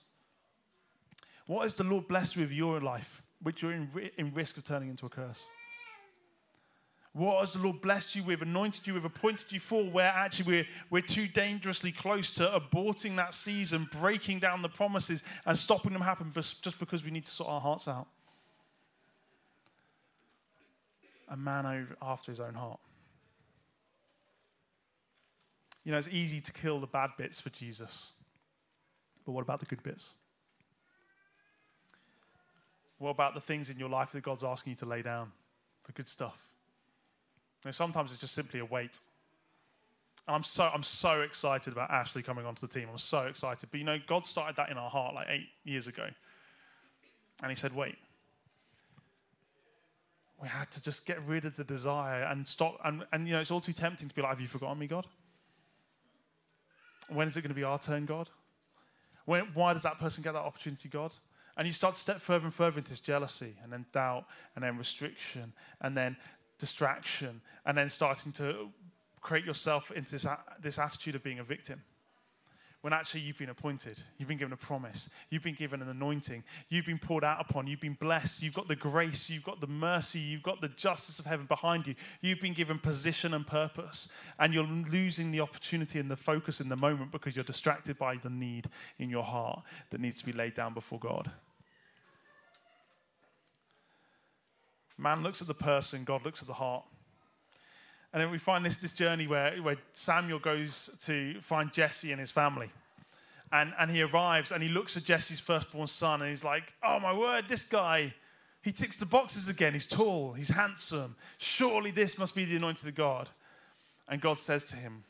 What 1.45 1.65
has 1.65 1.75
the 1.75 1.85
Lord 1.85 2.09
blessed 2.09 2.39
with 2.39 2.51
your 2.51 2.81
life, 2.81 3.23
which 3.43 3.63
you're 3.63 3.73
in, 3.73 3.91
in 4.17 4.33
risk 4.33 4.57
of 4.57 4.65
turning 4.65 4.89
into 4.89 5.05
a 5.05 5.11
curse? 5.11 5.47
What 7.19 7.41
has 7.41 7.55
the 7.55 7.59
Lord 7.59 7.81
blessed 7.81 8.15
you 8.15 8.23
with, 8.23 8.43
anointed 8.43 8.87
you 8.87 8.95
with, 8.95 9.05
appointed 9.05 9.51
you 9.51 9.59
for, 9.59 9.83
where 9.83 10.07
actually 10.07 10.53
we're, 10.53 10.67
we're 10.89 11.03
too 11.03 11.27
dangerously 11.27 11.91
close 11.91 12.31
to 12.35 12.47
aborting 12.47 13.17
that 13.17 13.35
season, 13.35 13.89
breaking 13.91 14.39
down 14.39 14.63
the 14.63 14.69
promises, 14.69 15.25
and 15.45 15.59
stopping 15.59 15.93
them 15.95 16.03
happen 16.03 16.31
just 16.33 16.79
because 16.79 17.05
we 17.05 17.11
need 17.11 17.25
to 17.25 17.31
sort 17.31 17.51
our 17.51 17.61
hearts 17.61 17.89
out? 17.89 18.07
A 21.29 21.37
man 21.37 21.89
after 22.01 22.31
his 22.31 22.39
own 22.39 22.55
heart. 22.55 22.79
You 25.83 25.91
know, 25.91 25.99
it's 25.99 26.07
easy 26.07 26.41
to 26.41 26.53
kill 26.53 26.79
the 26.79 26.87
bad 26.87 27.11
bits 27.19 27.41
for 27.41 27.51
Jesus. 27.51 28.13
But 29.27 29.33
what 29.33 29.43
about 29.43 29.59
the 29.59 29.67
good 29.67 29.83
bits? 29.83 30.15
What 32.99 33.11
about 33.11 33.35
the 33.35 33.41
things 33.41 33.71
in 33.71 33.79
your 33.81 33.89
life 33.89 34.13
that 34.13 34.23
God's 34.23 34.45
asking 34.45 34.71
you 34.71 34.77
to 34.77 34.87
lay 34.87 35.03
down? 35.03 35.33
The 35.85 35.93
good 35.93 36.09
stuff. 36.09 36.53
Know, 37.65 37.71
sometimes 37.71 38.12
it's 38.12 38.21
just 38.21 38.35
simply 38.35 38.61
a 38.61 38.65
wait. 38.65 39.00
And 40.27 40.37
I'm 40.37 40.43
so 40.43 40.71
I'm 40.73 40.83
so 40.83 41.23
excited 41.23 41.73
about 41.73 41.91
Ashley 41.91 42.23
coming 42.23 42.47
onto 42.47 42.67
the 42.67 42.73
team. 42.73 42.88
I'm 42.91 42.99
so 42.99 43.23
excited. 43.23 43.69
But 43.71 43.79
you 43.79 43.85
know, 43.85 43.99
God 44.07 44.27
started 44.27 44.57
that 44.57 44.71
in 44.71 44.79
our 44.79 44.91
heart 44.91 45.15
like 45.15 45.27
eight 45.31 45.49
years 45.65 45.88
ago. 45.88 46.07
And 47.43 47.50
he 47.50 47.57
said, 47.57 47.75
wait. 47.75 47.97
We 50.41 50.47
had 50.47 50.71
to 50.71 50.83
just 50.83 51.05
get 51.05 51.21
rid 51.27 51.45
of 51.45 51.57
the 51.57 51.65
desire 51.65 52.23
and 52.23 52.47
stop. 52.47 52.79
And, 52.85 53.05
and 53.12 53.27
you 53.27 53.35
know, 53.35 53.41
it's 53.41 53.50
all 53.50 53.61
too 53.61 53.73
tempting 53.73 54.09
to 54.09 54.15
be 54.15 54.23
like, 54.23 54.31
have 54.31 54.41
you 54.41 54.47
forgotten 54.47 54.79
me, 54.79 54.87
God? 54.87 55.07
When 57.09 57.27
is 57.27 57.37
it 57.37 57.43
going 57.43 57.49
to 57.49 57.55
be 57.55 57.65
our 57.65 57.79
turn, 57.79 58.07
God? 58.07 58.29
When, 59.25 59.49
why 59.55 59.73
does 59.73 59.83
that 59.83 59.99
person 59.99 60.23
get 60.23 60.35
that 60.35 60.43
opportunity, 60.43 60.88
God? 60.88 61.12
And 61.57 61.67
you 61.67 61.73
start 61.73 61.95
to 61.95 62.00
step 62.00 62.21
further 62.21 62.45
and 62.45 62.55
further 62.55 62.79
into 62.79 62.91
this 62.91 63.00
jealousy 63.00 63.57
and 63.62 63.73
then 63.73 63.87
doubt 63.93 64.27
and 64.55 64.62
then 64.62 64.79
restriction 64.79 65.53
and 65.81 65.97
then 65.97 66.17
distraction 66.59 67.41
and 67.65 67.77
then 67.77 67.88
starting 67.88 68.33
to 68.33 68.71
create 69.21 69.45
yourself 69.45 69.91
into 69.91 70.12
this, 70.12 70.27
this 70.61 70.79
attitude 70.79 71.15
of 71.15 71.23
being 71.23 71.38
a 71.38 71.45
victim 71.45 71.83
when 72.81 72.93
actually 72.93 73.21
you've 73.21 73.38
been 73.38 73.49
appointed. 73.49 74.00
You've 74.19 74.29
been 74.29 74.38
given 74.38 74.53
a 74.53 74.57
promise. 74.57 75.11
You've 75.31 75.43
been 75.43 75.57
given 75.57 75.83
an 75.83 75.88
anointing. 75.88 76.45
You've 76.69 76.87
been 76.87 76.99
poured 76.99 77.25
out 77.25 77.41
upon. 77.41 77.67
You've 77.67 77.81
been 77.81 77.97
blessed. 77.99 78.43
You've 78.43 78.55
got 78.55 78.69
the 78.69 78.77
grace. 78.77 79.29
You've 79.29 79.43
got 79.43 79.61
the 79.61 79.67
mercy. 79.67 80.21
You've 80.21 80.45
got 80.45 80.61
the 80.61 80.69
justice 80.69 81.19
of 81.19 81.27
heaven 81.27 81.47
behind 81.47 81.88
you. 81.88 81.97
You've 82.21 82.41
been 82.41 82.53
given 82.53 82.79
position 82.79 83.35
and 83.35 83.45
purpose. 83.47 84.09
And 84.38 84.55
you're 84.55 84.65
losing 84.65 85.33
the 85.33 85.41
opportunity 85.41 85.99
and 85.99 86.11
the 86.11 86.17
focus 86.17 86.61
in 86.61 86.69
the 86.69 86.77
moment 86.77 87.11
because 87.11 87.35
you're 87.35 87.45
distracted 87.45 87.99
by 87.99 88.17
the 88.17 88.31
need 88.31 88.69
in 88.99 89.11
your 89.11 89.25
heart 89.25 89.62
that 89.91 90.00
needs 90.00 90.21
to 90.21 90.27
be 90.27 90.33
laid 90.33 90.55
down 90.55 90.73
before 90.73 91.00
God. 91.00 91.33
Man 94.99 95.23
looks 95.23 95.40
at 95.40 95.47
the 95.47 95.55
person, 95.55 96.05
God 96.05 96.25
looks 96.25 96.43
at 96.43 96.49
the 96.49 96.55
heart. 96.55 96.85
And 98.12 98.23
then 98.23 98.31
we 98.31 98.38
find 98.38 98.64
this, 98.64 98.78
this 98.78 98.93
journey 98.93 99.26
where, 99.26 99.55
where 99.57 99.76
Samuel 99.93 100.38
goes 100.38 100.97
to 101.02 101.40
find 101.40 101.73
Jesse 101.73 102.11
and 102.11 102.19
his 102.19 102.31
family. 102.31 102.71
And, 103.52 103.73
and 103.78 103.90
he 103.90 104.02
arrives 104.02 104.50
and 104.50 104.62
he 104.62 104.69
looks 104.69 104.97
at 104.97 105.05
Jesse's 105.05 105.40
firstborn 105.40 105.87
son 105.87 106.21
and 106.21 106.28
he's 106.28 106.45
like, 106.45 106.75
Oh 106.83 106.99
my 107.00 107.17
word, 107.17 107.49
this 107.49 107.64
guy, 107.64 108.14
he 108.62 108.73
ticks 108.73 108.97
the 108.97 109.07
boxes 109.07 109.49
again. 109.49 109.73
He's 109.73 109.87
tall, 109.87 110.33
he's 110.33 110.50
handsome. 110.50 111.17
Surely 111.38 111.90
this 111.90 112.19
must 112.19 112.35
be 112.35 112.45
the 112.45 112.57
anointed 112.57 112.88
of 112.88 112.95
God. 112.95 113.28
And 114.09 114.21
God 114.21 114.38
says 114.38 114.64
to 114.67 114.76
him, 114.76 115.05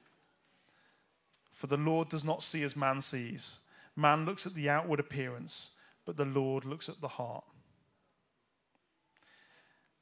For 1.52 1.66
the 1.66 1.76
Lord 1.76 2.08
does 2.08 2.24
not 2.24 2.42
see 2.42 2.62
as 2.62 2.76
man 2.76 3.00
sees. 3.00 3.60
Man 3.96 4.24
looks 4.24 4.46
at 4.46 4.54
the 4.54 4.68
outward 4.68 5.00
appearance, 5.00 5.70
but 6.04 6.16
the 6.16 6.24
Lord 6.24 6.64
looks 6.64 6.88
at 6.88 7.00
the 7.00 7.08
heart. 7.08 7.44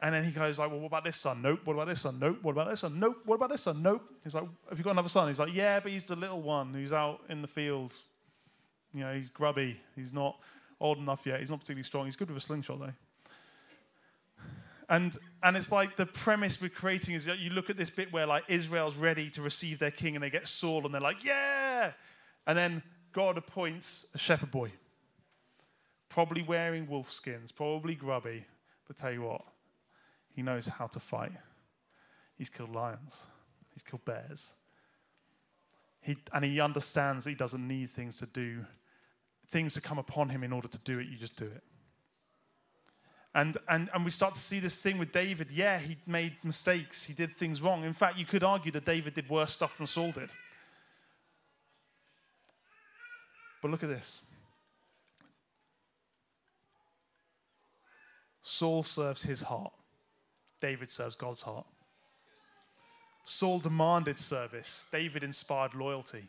And 0.00 0.14
then 0.14 0.24
he 0.24 0.30
goes 0.30 0.58
like, 0.58 0.70
well, 0.70 0.80
what 0.80 0.88
about 0.88 1.04
this 1.04 1.16
son? 1.16 1.40
Nope. 1.40 1.60
What 1.64 1.74
about 1.74 1.88
this 1.88 2.02
son? 2.02 2.18
Nope. 2.18 2.38
What 2.42 2.52
about 2.52 2.68
this 2.68 2.80
son? 2.80 3.00
Nope. 3.00 3.22
What 3.24 3.36
about 3.36 3.50
this 3.50 3.62
son? 3.62 3.82
Nope. 3.82 4.02
He's 4.22 4.34
like, 4.34 4.44
have 4.68 4.78
you 4.78 4.84
got 4.84 4.90
another 4.90 5.08
son? 5.08 5.28
He's 5.28 5.40
like, 5.40 5.54
yeah, 5.54 5.80
but 5.80 5.90
he's 5.90 6.04
the 6.04 6.16
little 6.16 6.42
one 6.42 6.74
who's 6.74 6.92
out 6.92 7.20
in 7.30 7.40
the 7.40 7.48
field. 7.48 7.96
You 8.92 9.00
know, 9.00 9.14
he's 9.14 9.30
grubby. 9.30 9.80
He's 9.94 10.12
not 10.12 10.38
old 10.80 10.98
enough 10.98 11.24
yet. 11.24 11.40
He's 11.40 11.50
not 11.50 11.60
particularly 11.60 11.84
strong. 11.84 12.04
He's 12.04 12.16
good 12.16 12.28
with 12.28 12.36
a 12.36 12.40
slingshot 12.40 12.78
though. 12.78 12.92
And 14.88 15.16
and 15.42 15.56
it's 15.56 15.72
like 15.72 15.96
the 15.96 16.06
premise 16.06 16.60
we're 16.60 16.68
creating 16.68 17.14
is 17.14 17.24
that 17.24 17.38
you 17.38 17.50
look 17.50 17.70
at 17.70 17.76
this 17.76 17.90
bit 17.90 18.12
where 18.12 18.26
like 18.26 18.44
Israel's 18.48 18.96
ready 18.96 19.30
to 19.30 19.42
receive 19.42 19.78
their 19.78 19.90
king 19.90 20.14
and 20.14 20.22
they 20.22 20.30
get 20.30 20.46
Saul 20.46 20.84
and 20.84 20.94
they're 20.94 21.00
like, 21.00 21.24
yeah. 21.24 21.92
And 22.46 22.56
then 22.56 22.82
God 23.12 23.38
appoints 23.38 24.06
a 24.14 24.18
shepherd 24.18 24.50
boy, 24.50 24.72
probably 26.08 26.42
wearing 26.42 26.86
wolf 26.86 27.10
skins, 27.10 27.50
probably 27.50 27.94
grubby. 27.94 28.44
But 28.86 28.96
tell 28.96 29.10
you 29.10 29.22
what, 29.22 29.42
he 30.36 30.42
knows 30.42 30.68
how 30.68 30.86
to 30.86 31.00
fight. 31.00 31.32
He's 32.36 32.50
killed 32.50 32.74
lions, 32.74 33.26
he's 33.72 33.82
killed 33.82 34.04
bears. 34.04 34.54
He, 36.02 36.16
and 36.32 36.44
he 36.44 36.60
understands 36.60 37.24
that 37.24 37.30
he 37.30 37.36
doesn't 37.36 37.66
need 37.66 37.90
things 37.90 38.18
to 38.18 38.26
do, 38.26 38.64
things 39.48 39.74
to 39.74 39.80
come 39.80 39.98
upon 39.98 40.28
him 40.28 40.44
in 40.44 40.52
order 40.52 40.68
to 40.68 40.78
do 40.78 41.00
it. 41.00 41.08
You 41.08 41.16
just 41.16 41.34
do 41.34 41.46
it. 41.46 41.64
And, 43.34 43.56
and, 43.68 43.90
and 43.92 44.04
we 44.04 44.12
start 44.12 44.34
to 44.34 44.40
see 44.40 44.60
this 44.60 44.80
thing 44.80 44.98
with 44.98 45.10
David. 45.10 45.50
Yeah, 45.50 45.80
he 45.80 45.96
made 46.06 46.36
mistakes, 46.44 47.04
he 47.04 47.12
did 47.12 47.32
things 47.32 47.60
wrong. 47.60 47.82
In 47.82 47.92
fact, 47.92 48.18
you 48.18 48.24
could 48.24 48.44
argue 48.44 48.70
that 48.72 48.84
David 48.84 49.14
did 49.14 49.28
worse 49.28 49.52
stuff 49.52 49.78
than 49.78 49.86
Saul 49.88 50.12
did. 50.12 50.32
But 53.60 53.70
look 53.70 53.82
at 53.82 53.88
this 53.88 54.20
Saul 58.42 58.84
serves 58.84 59.24
his 59.24 59.42
heart. 59.42 59.72
David 60.66 60.90
serves 60.90 61.14
God's 61.14 61.42
heart. 61.42 61.64
Saul 63.22 63.60
demanded 63.60 64.18
service, 64.18 64.84
David 64.90 65.22
inspired 65.22 65.76
loyalty. 65.76 66.24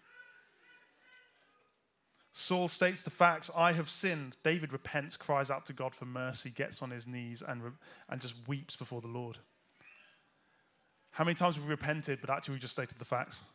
Saul 2.32 2.68
states 2.68 3.02
the 3.02 3.10
facts 3.10 3.50
I 3.58 3.72
have 3.72 3.90
sinned. 3.90 4.38
David 4.44 4.74
repents, 4.74 5.18
cries 5.18 5.50
out 5.50 5.66
to 5.66 5.74
God 5.74 5.96
for 5.96 6.06
mercy, 6.06 6.52
gets 6.52 6.84
on 6.84 6.92
his 6.92 7.08
knees, 7.08 7.42
and, 7.42 7.64
re- 7.64 7.72
and 8.10 8.22
just 8.22 8.36
weeps 8.48 8.76
before 8.76 9.02
the 9.02 9.08
Lord. 9.08 9.40
How 11.10 11.24
many 11.24 11.34
times 11.34 11.56
have 11.56 11.66
we 11.66 11.72
repented, 11.72 12.20
but 12.22 12.30
actually 12.30 12.54
we 12.54 12.60
just 12.60 12.74
stated 12.74 13.00
the 13.00 13.06
facts? 13.06 13.46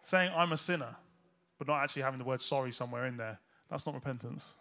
Saying 0.00 0.32
I'm 0.34 0.52
a 0.52 0.56
sinner, 0.56 0.96
but 1.58 1.68
not 1.68 1.82
actually 1.82 2.00
having 2.00 2.18
the 2.18 2.24
word 2.24 2.40
sorry 2.40 2.72
somewhere 2.72 3.04
in 3.04 3.18
there, 3.18 3.40
that's 3.68 3.84
not 3.84 3.94
repentance. 3.94 4.56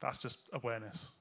That's 0.00 0.18
just 0.18 0.50
awareness. 0.52 1.12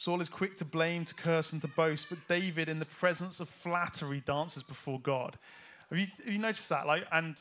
Saul 0.00 0.22
is 0.22 0.30
quick 0.30 0.56
to 0.56 0.64
blame, 0.64 1.04
to 1.04 1.12
curse, 1.12 1.52
and 1.52 1.60
to 1.60 1.68
boast, 1.68 2.08
but 2.08 2.26
David, 2.26 2.70
in 2.70 2.78
the 2.78 2.86
presence 2.86 3.38
of 3.38 3.50
flattery, 3.50 4.22
dances 4.24 4.62
before 4.62 4.98
God. 4.98 5.36
Have 5.90 5.98
you, 5.98 6.06
have 6.24 6.32
you 6.32 6.38
noticed 6.38 6.70
that? 6.70 6.86
Like, 6.86 7.04
and 7.12 7.36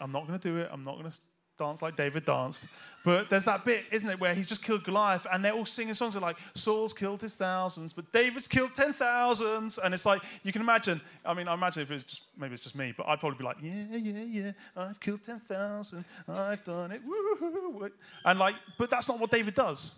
I'm 0.00 0.10
not 0.10 0.26
going 0.26 0.36
to 0.36 0.48
do 0.48 0.56
it. 0.58 0.68
I'm 0.72 0.82
not 0.82 0.98
going 0.98 1.08
to 1.08 1.16
dance 1.56 1.80
like 1.80 1.94
David 1.94 2.24
danced. 2.24 2.66
But 3.04 3.30
there's 3.30 3.44
that 3.44 3.64
bit, 3.64 3.84
isn't 3.92 4.10
it, 4.10 4.18
where 4.18 4.34
he's 4.34 4.48
just 4.48 4.64
killed 4.64 4.82
Goliath, 4.82 5.28
and 5.32 5.44
they're 5.44 5.52
all 5.52 5.64
singing 5.64 5.94
songs 5.94 6.16
like 6.16 6.38
Saul's 6.54 6.92
killed 6.92 7.22
his 7.22 7.36
thousands, 7.36 7.92
but 7.92 8.10
David's 8.10 8.48
killed 8.48 8.74
ten 8.74 8.92
thousands, 8.92 9.78
and 9.78 9.94
it's 9.94 10.04
like 10.04 10.22
you 10.42 10.50
can 10.50 10.60
imagine. 10.60 11.00
I 11.24 11.34
mean, 11.34 11.46
I 11.46 11.54
imagine 11.54 11.84
if 11.84 11.92
it's 11.92 12.02
just 12.02 12.22
maybe 12.36 12.54
it's 12.54 12.64
just 12.64 12.74
me, 12.74 12.92
but 12.96 13.06
I'd 13.06 13.20
probably 13.20 13.38
be 13.38 13.44
like, 13.44 13.58
yeah, 13.62 13.96
yeah, 13.96 14.24
yeah, 14.24 14.52
I've 14.76 14.98
killed 14.98 15.22
ten 15.22 15.38
thousand, 15.38 16.04
I've 16.26 16.64
done 16.64 16.90
it, 16.90 17.00
woo 17.06 17.90
and 18.24 18.38
like, 18.40 18.56
but 18.76 18.90
that's 18.90 19.06
not 19.06 19.20
what 19.20 19.30
David 19.30 19.54
does. 19.54 19.94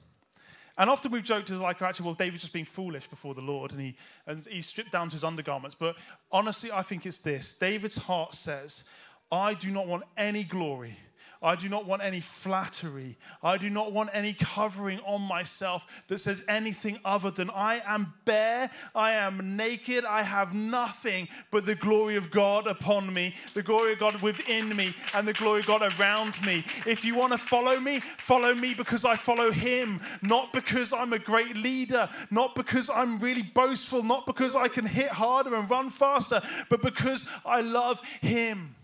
And 0.77 0.91
often 0.91 1.13
we've 1.13 1.23
joked 1.23 1.51
as 1.51 1.61
like, 1.61 1.81
actually, 1.81 2.07
well, 2.07 2.15
David's 2.15 2.43
just 2.43 2.53
being 2.53 2.65
foolish 2.65 3.07
before 3.07 3.35
the 3.35 3.41
Lord, 3.41 3.73
and 3.73 3.81
he 3.81 3.95
and 4.27 4.45
he's 4.51 4.67
stripped 4.67 4.91
down 4.91 5.09
to 5.09 5.13
his 5.13 5.25
undergarments. 5.25 5.75
But 5.75 5.97
honestly, 6.33 6.73
I 6.73 6.83
think 6.83 7.07
it's 7.07 7.19
this: 7.19 7.55
David's 7.55 7.97
heart 7.97 8.35
says, 8.35 8.89
"I 9.31 9.55
do 9.55 9.71
not 9.71 9.87
want 9.87 10.05
any 10.17 10.43
glory 10.43 10.97
I 11.45 11.57
do 11.57 11.69
not 11.69 11.85
want 11.85 12.03
any 12.03 12.21
flattery. 12.21 13.19
I 13.43 13.59
do 13.59 13.69
not 13.69 13.93
want 13.93 14.09
any 14.15 14.33
covering 14.33 14.99
on 15.01 15.21
myself 15.21 16.05
that 16.09 16.17
says 16.19 16.43
anything 16.49 16.99
other 17.05 17.31
than 17.31 17.51
I 17.51 17.83
am 17.85 18.15
bare, 18.25 18.71
I 18.95 19.13
am 19.13 19.55
naked, 19.55 20.07
I 20.07 20.23
have 20.23 20.55
nothing 20.55 21.29
but 21.51 21.67
the 21.67 21.75
glory 21.75 22.17
of 22.17 22.31
God 22.31 22.67
upon 22.67 23.13
me, 23.13 23.35
the 23.53 23.63
glory 23.63 23.93
of 23.93 23.99
God 23.99 24.23
within 24.23 24.75
me, 24.75 24.95
and 25.13 25.29
the 25.29 25.35
glory 25.35 25.61
of 25.61 25.67
God 25.67 25.83
around 26.01 26.43
me. 26.47 26.65
If 26.87 27.05
you 27.05 27.15
want 27.15 27.33
to 27.33 27.39
follow 27.39 27.79
me, 27.79 28.01
follow 28.01 28.55
me 28.55 28.73
because 28.73 29.05
I 29.05 29.17
follow 29.17 29.51
Him, 29.51 30.01
not 30.23 30.55
because 30.55 30.95
I'm 30.95 31.13
a 31.13 31.19
great 31.19 31.59
leader, 31.59 32.09
not 32.31 32.55
because 32.55 32.89
I'm 32.89 33.19
really 33.19 33.43
boastful, 33.43 34.03
not 34.03 34.25
because 34.25 34.57
I 34.57 34.69
can 34.69 34.87
hit 34.87 35.11
harder 35.11 35.55
and 35.55 35.69
run 35.69 35.91
faster, 35.91 36.41
but 36.71 36.81
because 36.81 37.29
I 37.45 37.61
love 37.61 38.01
Him. 38.23 38.77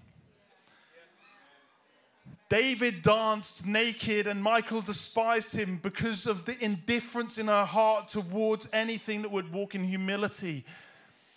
David 2.50 3.02
danced 3.02 3.64
naked, 3.64 4.26
and 4.26 4.42
Michal 4.42 4.82
despised 4.82 5.56
him 5.56 5.78
because 5.80 6.26
of 6.26 6.46
the 6.46 6.62
indifference 6.62 7.38
in 7.38 7.46
her 7.46 7.64
heart 7.64 8.08
towards 8.08 8.68
anything 8.72 9.22
that 9.22 9.30
would 9.30 9.52
walk 9.52 9.76
in 9.76 9.84
humility. 9.84 10.64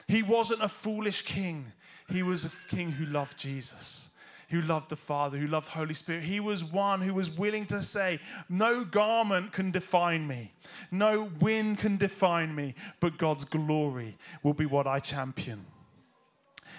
He 0.07 0.23
wasn't 0.23 0.63
a 0.63 0.67
foolish 0.67 1.21
king, 1.21 1.71
he 2.09 2.23
was 2.23 2.45
a 2.45 2.67
king 2.67 2.91
who 2.91 3.05
loved 3.05 3.37
Jesus. 3.37 4.09
Who 4.49 4.61
loved 4.61 4.89
the 4.89 4.95
Father, 4.95 5.39
who 5.39 5.47
loved 5.47 5.69
Holy 5.69 5.95
Spirit. 5.95 6.25
He 6.25 6.39
was 6.39 6.63
one 6.63 7.01
who 7.01 7.15
was 7.15 7.31
willing 7.31 7.65
to 7.67 7.81
say, 7.81 8.19
No 8.49 8.83
garment 8.83 9.51
can 9.51 9.71
define 9.71 10.27
me, 10.27 10.53
no 10.91 11.31
wind 11.39 11.79
can 11.79 11.97
define 11.97 12.53
me, 12.53 12.75
but 12.99 13.17
God's 13.17 13.45
glory 13.45 14.15
will 14.43 14.53
be 14.53 14.67
what 14.67 14.85
I 14.85 14.99
champion. 14.99 15.65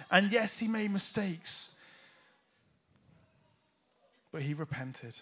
And 0.09 0.31
yes, 0.31 0.59
he 0.59 0.69
made 0.69 0.93
mistakes 0.93 1.74
but 4.35 4.43
he 4.43 4.53
repented. 4.53 5.17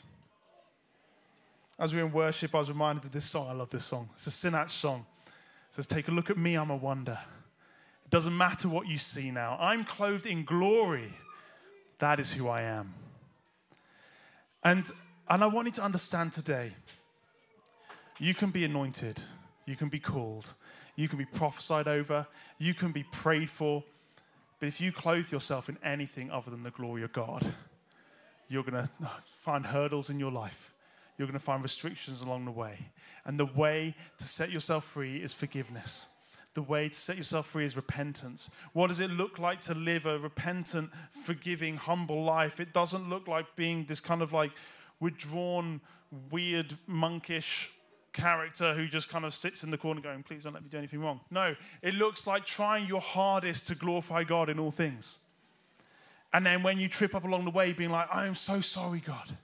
As 1.78 1.94
we 1.94 2.00
were 2.00 2.06
in 2.06 2.14
worship, 2.14 2.54
I 2.54 2.60
was 2.60 2.70
reminded 2.70 3.04
of 3.04 3.12
this 3.12 3.26
song. 3.26 3.46
I 3.50 3.52
love 3.52 3.68
this 3.68 3.84
song. 3.84 4.08
It's 4.14 4.26
a 4.26 4.30
Sinach 4.30 4.70
song. 4.70 5.04
It 5.26 5.74
says, 5.74 5.86
Take 5.86 6.08
a 6.08 6.10
look 6.10 6.30
at 6.30 6.38
me, 6.38 6.54
I'm 6.54 6.70
a 6.70 6.76
wonder. 6.76 7.18
It 8.06 8.10
doesn't 8.10 8.34
matter 8.34 8.70
what 8.70 8.88
you 8.88 8.96
see 8.96 9.30
now. 9.30 9.58
I'm 9.60 9.84
clothed 9.84 10.24
in 10.24 10.46
glory. 10.46 11.12
That 11.98 12.20
is 12.20 12.32
who 12.32 12.48
I 12.48 12.62
am. 12.62 12.94
And, 14.64 14.90
and 15.28 15.44
I 15.44 15.46
want 15.46 15.66
you 15.66 15.72
to 15.72 15.82
understand 15.82 16.32
today 16.32 16.72
you 18.18 18.32
can 18.32 18.48
be 18.48 18.64
anointed, 18.64 19.20
you 19.66 19.76
can 19.76 19.90
be 19.90 20.00
called, 20.00 20.54
you 20.96 21.06
can 21.06 21.18
be 21.18 21.26
prophesied 21.26 21.86
over, 21.86 22.26
you 22.56 22.72
can 22.72 22.92
be 22.92 23.02
prayed 23.02 23.50
for. 23.50 23.84
But 24.58 24.68
if 24.68 24.80
you 24.80 24.90
clothe 24.90 25.30
yourself 25.30 25.68
in 25.68 25.76
anything 25.84 26.30
other 26.30 26.50
than 26.50 26.62
the 26.62 26.70
glory 26.70 27.02
of 27.02 27.12
God, 27.12 27.52
you're 28.52 28.62
going 28.62 28.84
to 28.84 28.90
find 29.26 29.66
hurdles 29.66 30.10
in 30.10 30.20
your 30.20 30.30
life. 30.30 30.72
You're 31.16 31.26
going 31.26 31.38
to 31.38 31.44
find 31.44 31.62
restrictions 31.62 32.20
along 32.20 32.44
the 32.44 32.50
way. 32.50 32.90
And 33.24 33.38
the 33.38 33.46
way 33.46 33.94
to 34.18 34.24
set 34.24 34.50
yourself 34.50 34.84
free 34.84 35.16
is 35.16 35.32
forgiveness. 35.32 36.08
The 36.54 36.62
way 36.62 36.88
to 36.88 36.94
set 36.94 37.16
yourself 37.16 37.46
free 37.46 37.64
is 37.64 37.76
repentance. 37.76 38.50
What 38.72 38.88
does 38.88 39.00
it 39.00 39.10
look 39.10 39.38
like 39.38 39.60
to 39.62 39.74
live 39.74 40.04
a 40.04 40.18
repentant, 40.18 40.90
forgiving, 41.10 41.76
humble 41.76 42.22
life? 42.24 42.60
It 42.60 42.74
doesn't 42.74 43.08
look 43.08 43.26
like 43.26 43.56
being 43.56 43.86
this 43.86 44.00
kind 44.00 44.20
of 44.20 44.32
like 44.32 44.50
withdrawn, 45.00 45.80
weird, 46.30 46.74
monkish 46.86 47.72
character 48.12 48.74
who 48.74 48.86
just 48.86 49.08
kind 49.08 49.24
of 49.24 49.32
sits 49.32 49.64
in 49.64 49.70
the 49.70 49.78
corner 49.78 50.00
going, 50.02 50.22
please 50.22 50.44
don't 50.44 50.52
let 50.52 50.62
me 50.62 50.68
do 50.68 50.76
anything 50.76 51.00
wrong. 51.00 51.20
No, 51.30 51.56
it 51.80 51.94
looks 51.94 52.26
like 52.26 52.44
trying 52.44 52.86
your 52.86 53.00
hardest 53.00 53.66
to 53.68 53.74
glorify 53.74 54.24
God 54.24 54.50
in 54.50 54.58
all 54.58 54.70
things. 54.70 55.20
And 56.32 56.46
then 56.46 56.62
when 56.62 56.78
you 56.78 56.88
trip 56.88 57.14
up 57.14 57.24
along 57.24 57.44
the 57.44 57.50
way, 57.50 57.72
being 57.72 57.90
like, 57.90 58.08
I 58.12 58.26
am 58.26 58.34
so 58.34 58.60
sorry, 58.60 59.00
God. 59.00 59.36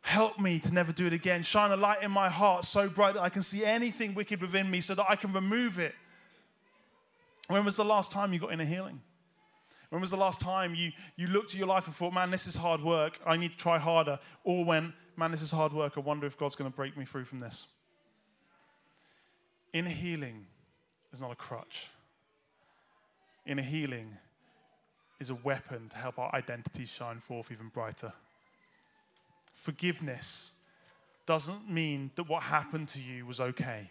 Help 0.00 0.38
me 0.38 0.58
to 0.58 0.74
never 0.74 0.92
do 0.92 1.06
it 1.06 1.12
again. 1.12 1.42
Shine 1.42 1.70
a 1.70 1.76
light 1.76 2.02
in 2.02 2.10
my 2.10 2.28
heart 2.28 2.64
so 2.64 2.88
bright 2.88 3.14
that 3.14 3.22
I 3.22 3.28
can 3.28 3.42
see 3.42 3.64
anything 3.64 4.14
wicked 4.14 4.40
within 4.40 4.70
me 4.70 4.80
so 4.80 4.94
that 4.94 5.06
I 5.08 5.16
can 5.16 5.32
remove 5.32 5.78
it. 5.78 5.94
When 7.48 7.64
was 7.64 7.76
the 7.76 7.84
last 7.84 8.10
time 8.10 8.32
you 8.32 8.38
got 8.38 8.52
inner 8.52 8.64
healing? 8.64 9.00
When 9.90 10.00
was 10.00 10.10
the 10.10 10.16
last 10.16 10.40
time 10.40 10.74
you, 10.74 10.92
you 11.16 11.28
looked 11.28 11.52
at 11.52 11.58
your 11.58 11.68
life 11.68 11.86
and 11.86 11.94
thought, 11.94 12.12
man, 12.12 12.30
this 12.30 12.46
is 12.46 12.56
hard 12.56 12.82
work. 12.82 13.18
I 13.24 13.36
need 13.36 13.52
to 13.52 13.56
try 13.56 13.78
harder? 13.78 14.18
Or 14.42 14.64
when, 14.64 14.92
man, 15.16 15.30
this 15.30 15.42
is 15.42 15.52
hard 15.52 15.72
work. 15.72 15.94
I 15.96 16.00
wonder 16.00 16.26
if 16.26 16.36
God's 16.36 16.56
going 16.56 16.70
to 16.70 16.74
break 16.74 16.96
me 16.96 17.04
through 17.04 17.24
from 17.26 17.38
this. 17.38 17.68
Inner 19.72 19.90
healing 19.90 20.46
is 21.12 21.20
not 21.20 21.30
a 21.30 21.36
crutch. 21.36 21.90
Inner 23.46 23.62
healing 23.62 24.18
is 25.20 25.30
a 25.30 25.34
weapon 25.34 25.88
to 25.90 25.96
help 25.96 26.18
our 26.18 26.34
identities 26.34 26.90
shine 26.90 27.18
forth 27.18 27.50
even 27.50 27.68
brighter. 27.68 28.12
Forgiveness 29.52 30.56
doesn't 31.26 31.70
mean 31.70 32.10
that 32.16 32.28
what 32.28 32.44
happened 32.44 32.88
to 32.88 33.00
you 33.00 33.24
was 33.24 33.40
okay, 33.40 33.90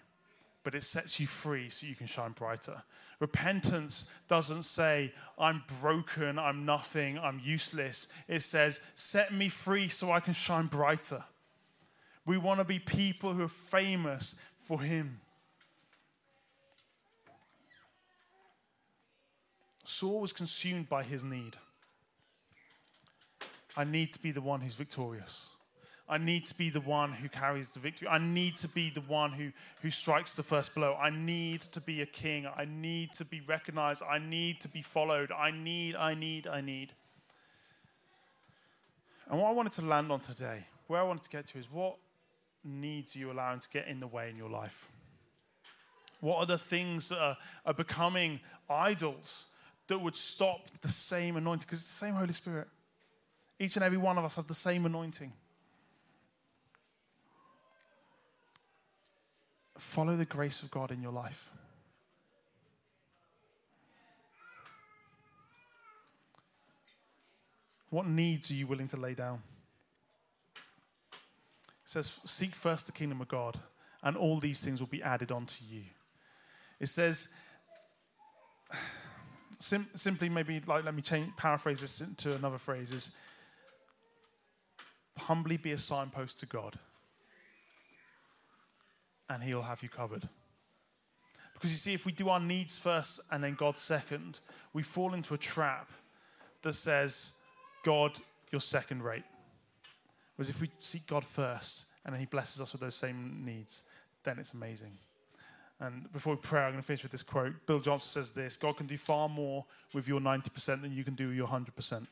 but 0.63 0.75
it 0.75 0.83
sets 0.83 1.19
you 1.19 1.27
free 1.27 1.69
so 1.69 1.87
you 1.87 1.95
can 1.95 2.07
shine 2.07 2.31
brighter. 2.31 2.83
Repentance 3.19 4.09
doesn't 4.27 4.63
say, 4.63 5.13
I'm 5.39 5.63
broken, 5.81 6.37
I'm 6.37 6.65
nothing, 6.65 7.17
I'm 7.17 7.39
useless. 7.43 8.09
It 8.27 8.41
says, 8.41 8.81
set 8.95 9.33
me 9.33 9.49
free 9.49 9.87
so 9.87 10.11
I 10.11 10.19
can 10.19 10.33
shine 10.33 10.67
brighter. 10.67 11.23
We 12.25 12.37
want 12.37 12.59
to 12.59 12.65
be 12.65 12.79
people 12.79 13.33
who 13.33 13.43
are 13.43 13.49
famous 13.49 14.35
for 14.57 14.81
Him. 14.81 15.21
Saul 19.83 20.21
was 20.21 20.33
consumed 20.33 20.89
by 20.89 21.03
his 21.03 21.23
need. 21.23 21.57
I 23.75 23.83
need 23.83 24.13
to 24.13 24.21
be 24.21 24.31
the 24.31 24.41
one 24.41 24.61
who's 24.61 24.75
victorious. 24.75 25.55
I 26.07 26.17
need 26.17 26.45
to 26.47 26.55
be 26.55 26.69
the 26.69 26.81
one 26.81 27.13
who 27.13 27.29
carries 27.29 27.71
the 27.71 27.79
victory. 27.79 28.07
I 28.07 28.17
need 28.17 28.57
to 28.57 28.67
be 28.67 28.89
the 28.89 29.01
one 29.01 29.31
who, 29.31 29.51
who 29.81 29.89
strikes 29.89 30.33
the 30.33 30.43
first 30.43 30.75
blow. 30.75 30.95
I 30.95 31.09
need 31.09 31.61
to 31.61 31.81
be 31.81 32.01
a 32.01 32.05
king. 32.05 32.45
I 32.45 32.65
need 32.65 33.13
to 33.13 33.25
be 33.25 33.41
recognized. 33.41 34.03
I 34.09 34.19
need 34.19 34.59
to 34.61 34.69
be 34.69 34.81
followed. 34.81 35.31
I 35.31 35.51
need, 35.51 35.95
I 35.95 36.13
need, 36.13 36.45
I 36.45 36.61
need. 36.61 36.93
And 39.29 39.39
what 39.39 39.47
I 39.49 39.51
wanted 39.53 39.71
to 39.73 39.81
land 39.83 40.11
on 40.11 40.19
today, 40.19 40.65
where 40.87 40.99
I 40.99 41.03
wanted 41.03 41.23
to 41.23 41.29
get 41.29 41.47
to, 41.47 41.57
is 41.57 41.71
what 41.71 41.95
needs 42.63 43.15
you 43.15 43.31
allowing 43.31 43.59
to 43.59 43.69
get 43.69 43.87
in 43.87 43.99
the 43.99 44.07
way 44.07 44.29
in 44.29 44.35
your 44.35 44.49
life? 44.49 44.89
What 46.19 46.37
are 46.37 46.45
the 46.45 46.57
things 46.57 47.09
that 47.09 47.19
are, 47.19 47.37
are 47.65 47.73
becoming 47.73 48.41
idols 48.69 49.47
that 49.87 49.99
would 49.99 50.15
stop 50.15 50.69
the 50.81 50.87
same 50.87 51.35
anointing? 51.35 51.65
Because 51.67 51.79
it's 51.79 51.99
the 51.99 52.05
same 52.05 52.13
Holy 52.13 52.33
Spirit. 52.33 52.67
Each 53.59 53.75
and 53.75 53.83
every 53.83 53.97
one 53.97 54.17
of 54.17 54.25
us 54.25 54.35
have 54.35 54.47
the 54.47 54.53
same 54.53 54.85
anointing. 54.85 55.33
Follow 59.77 60.15
the 60.15 60.25
grace 60.25 60.63
of 60.63 60.71
God 60.71 60.91
in 60.91 61.01
your 61.01 61.11
life. 61.11 61.49
What 67.89 68.07
needs 68.07 68.49
are 68.49 68.55
you 68.55 68.65
willing 68.65 68.87
to 68.87 68.97
lay 68.97 69.13
down? 69.13 69.43
It 70.55 70.61
says, 71.85 72.19
Seek 72.25 72.55
first 72.55 72.87
the 72.87 72.91
kingdom 72.91 73.21
of 73.21 73.27
God, 73.27 73.59
and 74.01 74.17
all 74.17 74.39
these 74.39 74.65
things 74.65 74.79
will 74.79 74.87
be 74.87 75.03
added 75.03 75.31
onto 75.31 75.63
you. 75.63 75.83
It 76.79 76.87
says, 76.87 77.29
sim- 79.63 79.89
simply 79.95 80.29
maybe 80.29 80.61
like 80.67 80.83
let 80.83 80.93
me 80.93 81.01
change 81.01 81.35
paraphrase 81.37 81.81
this 81.81 82.01
into 82.01 82.35
another 82.35 82.57
phrase 82.57 82.91
is 82.91 83.11
humbly 85.17 85.57
be 85.57 85.71
a 85.71 85.77
signpost 85.77 86.39
to 86.41 86.45
God 86.45 86.77
and 89.29 89.41
he'll 89.43 89.61
have 89.61 89.81
you 89.81 89.89
covered. 89.89 90.27
Because 91.53 91.71
you 91.71 91.77
see 91.77 91.93
if 91.93 92.05
we 92.05 92.11
do 92.11 92.29
our 92.29 92.39
needs 92.39 92.77
first 92.77 93.21
and 93.31 93.43
then 93.43 93.55
God 93.55 93.77
second 93.77 94.41
we 94.73 94.83
fall 94.83 95.13
into 95.13 95.33
a 95.33 95.37
trap 95.37 95.89
that 96.61 96.73
says 96.73 97.33
God 97.83 98.19
you're 98.51 98.61
second 98.61 99.01
rate. 99.01 99.23
Whereas 100.35 100.49
if 100.49 100.59
we 100.59 100.69
seek 100.77 101.07
God 101.07 101.23
first 101.23 101.85
and 102.03 102.13
then 102.13 102.19
he 102.19 102.25
blesses 102.25 102.59
us 102.59 102.73
with 102.73 102.81
those 102.81 102.95
same 102.95 103.43
needs 103.45 103.85
then 104.23 104.39
it's 104.39 104.53
amazing 104.53 104.97
and 105.83 106.09
before 106.13 106.35
we 106.35 106.41
pray, 106.41 106.61
I'm 106.61 106.71
going 106.71 106.81
to 106.81 106.87
finish 106.87 107.03
with 107.03 107.11
this 107.11 107.23
quote. 107.23 107.53
Bill 107.65 107.81
Johnson 107.81 108.23
says 108.23 108.31
this 108.31 108.55
God 108.55 108.77
can 108.77 108.87
do 108.87 108.97
far 108.97 109.27
more 109.27 109.65
with 109.93 110.07
your 110.07 110.21
90% 110.21 110.81
than 110.81 110.93
you 110.93 111.03
can 111.03 111.13
do 111.13 111.27
with 111.27 111.35
your 111.35 111.47
100%. 111.47 111.91
And 111.91 112.07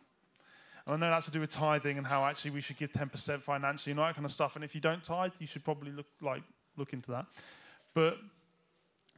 I 0.86 0.98
know 0.98 1.10
that's 1.10 1.28
to 1.28 1.32
do 1.32 1.40
with 1.40 1.52
tithing 1.52 1.98
and 1.98 2.06
how 2.06 2.26
actually 2.26 2.52
we 2.52 2.60
should 2.60 2.76
give 2.76 2.92
10% 2.92 3.40
financially 3.40 3.92
and 3.92 4.00
all 4.00 4.08
that 4.08 4.16
kind 4.16 4.26
of 4.26 4.32
stuff. 4.32 4.56
And 4.56 4.66
if 4.66 4.76
you 4.76 4.82
don't 4.82 5.02
tithe, 5.02 5.34
you 5.40 5.48
should 5.48 5.64
probably 5.64 5.92
look 5.92 6.08
like 6.22 6.44
look 6.76 6.92
into 6.92 7.12
that. 7.12 7.28
But 7.94 8.18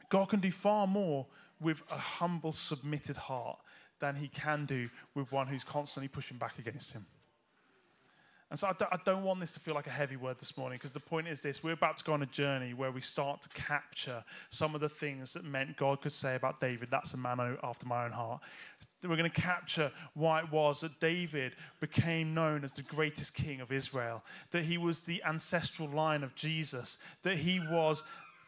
God 0.09 0.29
can 0.29 0.39
do 0.39 0.51
far 0.51 0.85
more 0.85 1.25
with 1.59 1.81
a 1.89 1.97
humble, 1.97 2.53
submitted 2.53 3.17
heart 3.17 3.57
than 3.99 4.17
he 4.17 4.27
can 4.27 4.65
do 4.65 4.89
with 5.15 5.31
one 5.31 5.47
who's 5.47 5.63
constantly 5.63 6.09
pushing 6.09 6.37
back 6.37 6.59
against 6.59 6.93
him. 6.93 7.07
And 8.53 8.59
so 8.59 8.67
I 8.67 8.73
don't, 8.73 8.93
I 8.93 8.99
don't, 9.03 9.23
want 9.23 9.39
this 9.39 9.55
to 9.55 9.59
feel 9.59 9.73
like 9.73 9.87
a 9.87 9.89
heavy 9.89 10.15
word 10.15 10.37
this 10.37 10.55
morning 10.59 10.77
because 10.77 10.91
the 10.91 10.99
point 10.99 11.27
is 11.27 11.41
this 11.41 11.63
we're 11.63 11.71
about 11.71 11.97
to 11.97 12.03
go 12.03 12.13
on 12.13 12.21
a 12.21 12.27
journey 12.27 12.75
where 12.75 12.91
we 12.91 13.01
start 13.01 13.41
to 13.41 13.49
capture 13.49 14.23
some 14.51 14.75
of 14.75 14.81
the 14.81 14.89
things 14.89 15.33
that 15.33 15.43
meant 15.43 15.75
God 15.75 16.01
could 16.01 16.11
say 16.11 16.35
about 16.35 16.59
David, 16.59 16.89
that's 16.91 17.15
a 17.15 17.17
man 17.17 17.57
after 17.63 17.87
my 17.87 18.05
own 18.05 18.11
heart. 18.11 18.41
We're 19.01 19.17
going 19.17 19.27
to 19.27 19.41
capture 19.41 19.91
why 20.13 20.41
it 20.41 20.51
was 20.51 20.81
that 20.81 20.99
David 20.99 21.55
became 21.79 22.35
known 22.35 22.63
as 22.63 22.73
the 22.73 22.83
greatest 22.83 23.33
king 23.33 23.59
of 23.59 23.71
Israel, 23.71 24.23
that 24.51 24.65
he 24.65 24.77
was 24.77 25.01
the 25.01 25.23
ancestral 25.25 25.89
line 25.89 26.21
of 26.21 26.35
Jesus, 26.35 26.99
that 27.23 27.37
he 27.37 27.59
was 27.59 28.03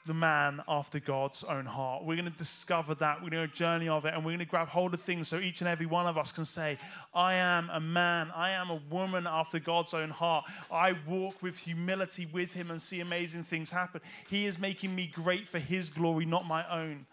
the 0.05 0.13
man 0.13 0.61
after 0.67 0.99
God's 0.99 1.43
own 1.43 1.65
heart. 1.65 2.03
We're 2.03 2.15
going 2.15 2.31
to 2.31 2.37
discover 2.37 2.93
that. 2.95 3.23
We're 3.23 3.29
going 3.29 3.47
to 3.47 3.53
journey 3.53 3.89
of 3.89 4.05
it, 4.05 4.13
and 4.13 4.23
we're 4.23 4.31
going 4.31 4.39
to 4.39 4.45
grab 4.45 4.67
hold 4.67 4.93
of 4.93 5.01
things 5.01 5.27
so 5.27 5.37
each 5.37 5.61
and 5.61 5.67
every 5.67 5.85
one 5.85 6.05
of 6.05 6.17
us 6.17 6.31
can 6.31 6.45
say, 6.45 6.77
I 7.13 7.33
am 7.35 7.69
a 7.71 7.79
man, 7.79 8.31
I 8.35 8.51
am 8.51 8.69
a 8.69 8.79
woman 8.89 9.25
after 9.27 9.59
God's 9.59 9.93
own 9.93 10.09
heart. 10.09 10.45
I 10.71 10.95
walk 11.07 11.41
with 11.41 11.59
humility 11.59 12.27
with 12.31 12.53
Him 12.53 12.69
and 12.69 12.81
see 12.81 12.99
amazing 12.99 13.43
things 13.43 13.71
happen. 13.71 14.01
He 14.29 14.45
is 14.45 14.59
making 14.59 14.95
me 14.95 15.07
great 15.07 15.47
for 15.47 15.59
His 15.59 15.89
glory, 15.89 16.25
not 16.25 16.45
my 16.45 16.65
own. 16.69 17.07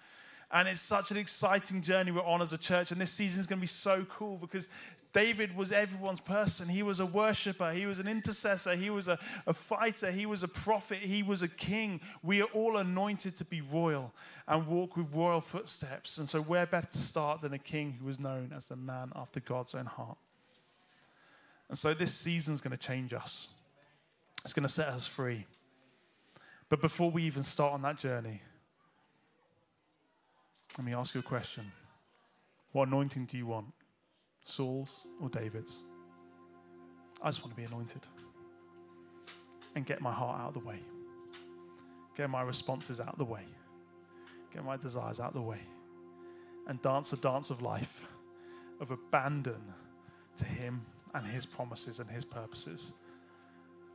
And 0.53 0.69
it's 0.69 0.83
such 0.83 1.11
an 1.11 1.17
exciting 1.17 1.81
journey 1.81 2.11
we're 2.11 2.23
on 2.23 2.43
as 2.43 2.53
a 2.53 2.59
church. 2.59 2.93
And 2.93 3.01
this 3.01 3.11
season 3.11 3.41
is 3.41 3.47
going 3.47 3.59
to 3.59 3.63
be 3.63 3.67
so 3.67 4.05
cool 4.05 4.37
because 4.37 4.69
David 5.15 5.57
was 5.57 5.73
everyone's 5.73 6.21
person. 6.21 6.69
He 6.69 6.83
was 6.83 7.01
a 7.01 7.07
worshiper, 7.07 7.73
he 7.73 7.87
was 7.87 7.99
an 7.99 8.07
intercessor, 8.07 8.77
he 8.77 8.91
was 8.91 9.09
a, 9.09 9.19
a 9.47 9.55
fighter, 9.55 10.11
he 10.11 10.27
was 10.27 10.43
a 10.43 10.49
prophet, 10.49 10.99
he 10.99 11.23
was 11.23 11.43
a 11.43 11.49
king. 11.49 12.01
We 12.23 12.43
are 12.43 12.49
all 12.53 12.77
anointed 12.77 13.35
to 13.37 13.45
be 13.47 13.63
royal 13.63 14.13
and 14.47 14.67
walk 14.67 14.97
with 14.97 15.15
royal 15.15 15.41
footsteps. 15.41 16.19
And 16.19 16.29
so, 16.29 16.43
where 16.43 16.67
better 16.67 16.89
to 16.89 16.99
start 16.99 17.41
than 17.41 17.55
a 17.55 17.59
king 17.59 17.97
who 17.99 18.07
was 18.07 18.21
known 18.21 18.53
as 18.55 18.71
a 18.71 18.77
man 18.77 19.13
after 19.17 19.41
God's 19.41 19.75
own 19.75 19.87
heart? 19.87 20.19
And 21.71 21.79
so, 21.79 21.95
this 21.95 22.13
season 22.13 22.53
is 22.53 22.61
going 22.61 22.77
to 22.77 22.87
change 22.87 23.15
us, 23.15 23.49
it's 24.45 24.53
going 24.53 24.65
to 24.65 24.69
set 24.73 24.89
us 24.89 25.07
free. 25.07 25.47
But 26.69 26.81
before 26.81 27.11
we 27.11 27.23
even 27.25 27.43
start 27.43 27.75
on 27.75 27.83
that 27.83 27.99
journey, 27.99 28.41
let 30.79 30.85
me 30.87 30.95
ask 30.95 31.15
you 31.15 31.21
a 31.21 31.25
question. 31.25 31.71
What 32.73 32.89
anointing 32.89 33.27
do 33.27 33.37
you 33.37 33.47
want? 33.47 33.67
Saul's 34.43 35.07
or 35.21 35.29
David's? 35.29 35.85
I 37.23 37.29
just 37.29 37.45
want 37.45 37.55
to 37.55 37.57
be 37.57 37.65
anointed 37.65 38.07
and 39.75 39.87
get 39.87 40.01
my 40.01 40.13
heart 40.13 40.41
out 40.41 40.49
of 40.49 40.55
the 40.55 40.61
way, 40.61 40.81
get 42.17 42.29
my 42.29 42.43
responses 42.43 43.01
out 43.01 43.09
of 43.09 43.19
the 43.19 43.25
way, 43.25 43.45
get 44.53 44.65
my 44.65 44.77
desires 44.77 45.21
out 45.21 45.29
of 45.29 45.35
the 45.35 45.43
way, 45.43 45.61
and 46.67 46.81
dance 46.83 47.11
the 47.11 47.17
dance 47.19 47.51
of 47.51 47.63
life, 47.63 48.09
of 48.81 48.91
abandon 48.91 49.63
to 50.37 50.45
Him 50.45 50.83
and 51.15 51.27
His 51.27 51.47
promises 51.47 52.01
and 52.01 52.11
His 52.11 52.25
purposes. 52.25 52.95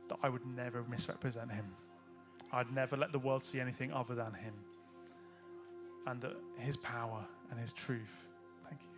That 0.08 0.18
I 0.22 0.28
would 0.28 0.46
never 0.46 0.84
misrepresent 0.88 1.52
Him. 1.52 1.66
I'd 2.52 2.72
never 2.72 2.96
let 2.96 3.12
the 3.12 3.18
world 3.18 3.44
see 3.44 3.60
anything 3.60 3.92
other 3.92 4.14
than 4.14 4.32
Him. 4.32 4.54
And 6.08 6.24
His 6.58 6.76
power 6.78 7.22
and 7.50 7.60
His 7.60 7.72
truth, 7.72 8.26
thank 8.64 8.80
you, 8.80 8.88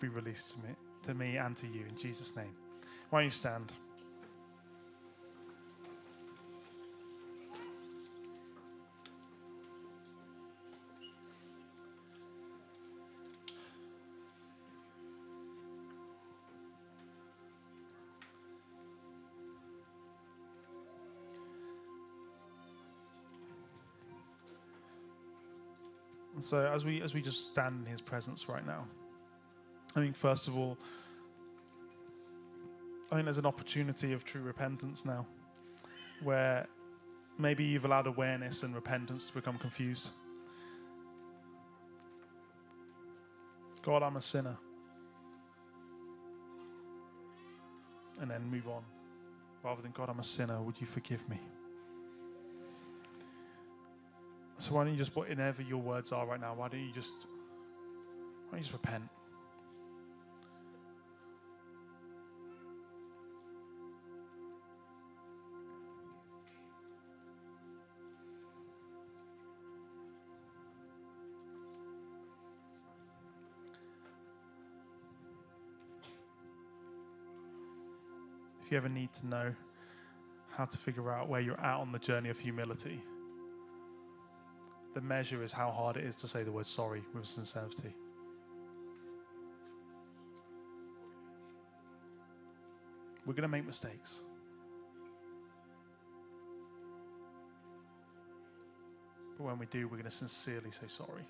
be 0.00 0.08
released 0.08 0.52
to 0.52 0.58
me, 0.58 0.74
to 1.02 1.14
me 1.14 1.36
and 1.36 1.56
to 1.56 1.66
you 1.66 1.84
in 1.88 1.96
Jesus' 1.96 2.36
name. 2.36 2.54
Why 3.10 3.20
don't 3.20 3.24
you 3.24 3.30
stand? 3.30 3.72
So 26.46 26.64
as 26.64 26.84
we 26.84 27.02
as 27.02 27.12
we 27.12 27.20
just 27.20 27.50
stand 27.50 27.84
in 27.84 27.90
his 27.90 28.00
presence 28.00 28.48
right 28.48 28.64
now, 28.64 28.86
I 29.96 30.00
think 30.00 30.14
first 30.14 30.46
of 30.46 30.56
all, 30.56 30.78
I 33.10 33.16
think 33.16 33.24
there's 33.24 33.38
an 33.38 33.46
opportunity 33.46 34.12
of 34.12 34.24
true 34.24 34.42
repentance 34.42 35.04
now, 35.04 35.26
where 36.22 36.68
maybe 37.36 37.64
you've 37.64 37.84
allowed 37.84 38.06
awareness 38.06 38.62
and 38.62 38.76
repentance 38.76 39.26
to 39.26 39.34
become 39.34 39.58
confused. 39.58 40.12
God, 43.82 44.04
I'm 44.04 44.16
a 44.16 44.22
sinner. 44.22 44.56
And 48.20 48.30
then 48.30 48.48
move 48.50 48.68
on. 48.68 48.82
Rather 49.64 49.82
than, 49.82 49.90
God, 49.90 50.08
I'm 50.08 50.20
a 50.20 50.24
sinner, 50.24 50.62
would 50.62 50.80
you 50.80 50.86
forgive 50.86 51.28
me? 51.28 51.40
So 54.58 54.74
why 54.74 54.84
don't 54.84 54.94
you 54.94 54.98
just, 54.98 55.14
whatever 55.14 55.62
your 55.62 55.80
words 55.80 56.12
are 56.12 56.26
right 56.26 56.40
now, 56.40 56.54
why 56.54 56.68
don't 56.68 56.80
you 56.80 56.90
just, 56.90 57.26
why 58.48 58.52
don't 58.52 58.58
you 58.58 58.62
just 58.62 58.72
repent? 58.72 59.04
If 78.64 78.72
you 78.72 78.78
ever 78.78 78.88
need 78.88 79.12
to 79.12 79.26
know 79.28 79.54
how 80.50 80.64
to 80.64 80.76
figure 80.76 81.12
out 81.12 81.28
where 81.28 81.40
you're 81.40 81.60
at 81.60 81.76
on 81.76 81.92
the 81.92 82.00
journey 82.00 82.30
of 82.30 82.40
humility, 82.40 83.00
the 84.96 85.02
measure 85.02 85.42
is 85.42 85.52
how 85.52 85.70
hard 85.70 85.98
it 85.98 86.04
is 86.04 86.16
to 86.16 86.26
say 86.26 86.42
the 86.42 86.50
word 86.50 86.64
sorry 86.64 87.02
with 87.12 87.26
sincerity. 87.26 87.94
We're 93.26 93.34
going 93.34 93.42
to 93.42 93.48
make 93.48 93.66
mistakes. 93.66 94.22
But 99.36 99.44
when 99.44 99.58
we 99.58 99.66
do, 99.66 99.86
we're 99.86 99.98
going 99.98 100.04
to 100.04 100.10
sincerely 100.10 100.70
say 100.70 100.86
sorry. 100.86 101.28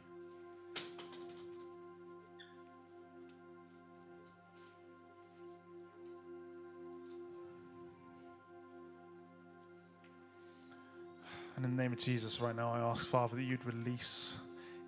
And 11.56 11.64
in 11.64 11.74
the 11.76 11.82
name 11.82 11.92
of 11.92 11.98
Jesus, 11.98 12.40
right 12.40 12.54
now, 12.54 12.70
I 12.72 12.80
ask, 12.80 13.06
Father, 13.06 13.36
that 13.36 13.42
you'd 13.42 13.64
release 13.64 14.38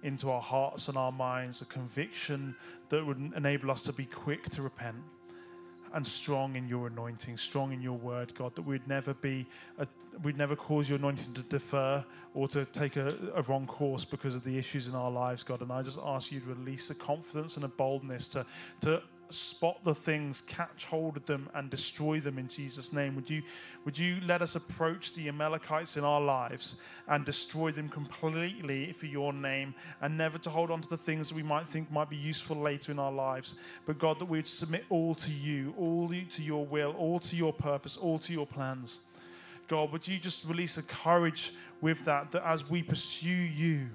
into 0.03 0.31
our 0.31 0.43
hearts 0.43 0.89
and 0.89 0.97
our 0.97 1.11
minds 1.11 1.63
a 1.63 1.65
conviction 1.65 2.55
that 2.91 3.05
would 3.05 3.33
enable 3.35 3.71
us 3.71 3.83
to 3.83 3.93
be 3.93 4.05
quick 4.05 4.45
to 4.51 4.63
repent 4.63 4.97
and 5.95 6.07
strong 6.07 6.57
in 6.57 6.69
your 6.69 6.87
anointing, 6.87 7.37
strong 7.37 7.73
in 7.73 7.81
your 7.81 7.97
word, 7.97 8.35
God, 8.35 8.55
that 8.57 8.63
we'd 8.63 8.87
never 8.87 9.15
be, 9.15 9.47
a, 9.79 9.87
we'd 10.23 10.37
never 10.37 10.55
cause 10.55 10.89
your 10.91 10.99
anointing 10.99 11.33
to 11.35 11.43
defer 11.43 12.05
or 12.35 12.47
to 12.49 12.67
take 12.67 12.97
a, 12.97 13.15
a, 13.35 13.43
wrong 13.43 13.67
course 13.67 14.05
because 14.05 14.37
of 14.37 14.45
the 14.45 14.59
issues 14.59 14.89
in 14.89 14.95
our 14.95 15.11
lives, 15.11 15.43
God. 15.43 15.63
And 15.63 15.73
I 15.73 15.83
just 15.83 15.99
ask 16.05 16.31
you 16.31 16.41
to 16.41 16.49
release 16.49 16.91
a 16.91 16.95
confidence 16.95 17.57
and 17.57 17.65
a 17.65 17.69
boldness 17.69 18.29
to, 18.29 18.45
to 18.83 19.03
spot 19.31 19.85
the 19.85 19.95
things, 19.95 20.41
catch 20.41 20.87
hold 20.87 21.17
of 21.17 21.27
them, 21.27 21.49
and 21.55 21.71
destroy 21.71 22.21
them 22.21 22.39
in 22.39 22.49
Jesus' 22.49 22.93
name. 22.93 23.15
Would 23.17 23.31
you, 23.31 23.43
would 23.85 23.99
you 23.99 24.21
let 24.27 24.43
us 24.43 24.57
approach 24.57 25.15
the 25.15 25.29
Amalekites 25.29 25.97
in 25.97 26.05
our 26.05 26.21
lives 26.21 26.77
and 27.07 27.25
destroy 27.25 27.71
them 27.71 27.89
completely 27.89 28.93
for 28.93 29.07
your 29.07 29.33
name, 29.33 29.75
and 30.01 30.17
never 30.17 30.39
to 30.39 30.51
hold 30.51 30.71
on 30.71 30.81
to 30.81 30.89
the 30.89 30.97
things 30.97 31.29
that 31.29 31.35
we 31.35 31.43
might 31.43 31.69
think 31.69 31.91
might 31.91 32.11
be 32.11 32.17
useful 32.17 32.57
later 32.57 32.93
in 32.93 32.99
our 32.99 33.13
lives? 33.13 33.55
But 33.87 33.99
God, 33.99 34.19
that 34.19 34.27
we 34.27 34.39
would 34.39 34.49
submit 34.49 34.85
all 34.91 35.15
to 35.17 35.33
you, 35.33 35.75
all 35.79 36.09
to 36.09 36.43
your 36.43 36.67
will, 36.67 36.93
all 36.93 37.21
to 37.21 37.37
your 37.37 37.53
purpose, 37.53 37.97
all 37.97 38.19
to 38.21 38.33
your 38.33 38.47
plans. 38.47 39.01
God, 39.67 39.93
would 39.93 40.09
you 40.09 40.19
just 40.19 40.45
release 40.47 40.79
a 40.79 40.83
courage 40.83 41.53
with 41.81 42.05
that, 42.07 42.31
that 42.33 42.47
as 42.47 42.69
we 42.69 42.83
pursue 42.83 43.29
you, 43.29 43.91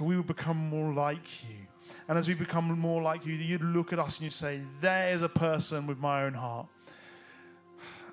we 0.00 0.16
will 0.16 0.22
become 0.22 0.56
more 0.56 0.92
like 0.92 1.48
you 1.48 1.67
and 2.08 2.18
as 2.18 2.28
we 2.28 2.34
become 2.34 2.66
more 2.78 3.02
like 3.02 3.26
you, 3.26 3.34
you'd 3.34 3.62
look 3.62 3.92
at 3.92 3.98
us 3.98 4.18
and 4.18 4.24
you'd 4.24 4.32
say, 4.32 4.60
There's 4.80 5.22
a 5.22 5.28
person 5.28 5.86
with 5.86 5.98
my 5.98 6.24
own 6.24 6.34
heart. 6.34 6.66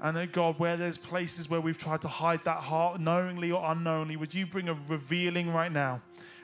And 0.02 0.16
then, 0.16 0.30
God, 0.32 0.60
where 0.60 0.78
there's 0.78 0.98
places 0.98 1.50
where 1.50 1.62
we've 1.62 1.78
tried 1.78 2.02
to 2.02 2.08
hide 2.08 2.44
that 2.44 2.58
heart, 2.58 3.00
knowingly 3.00 3.52
or 3.52 3.64
unknowingly, 3.66 4.18
would 4.18 4.34
you 4.34 4.46
bring 4.46 4.70
a 4.70 4.78
revealing 4.88 5.54
right 5.54 5.72
now? 5.72 6.02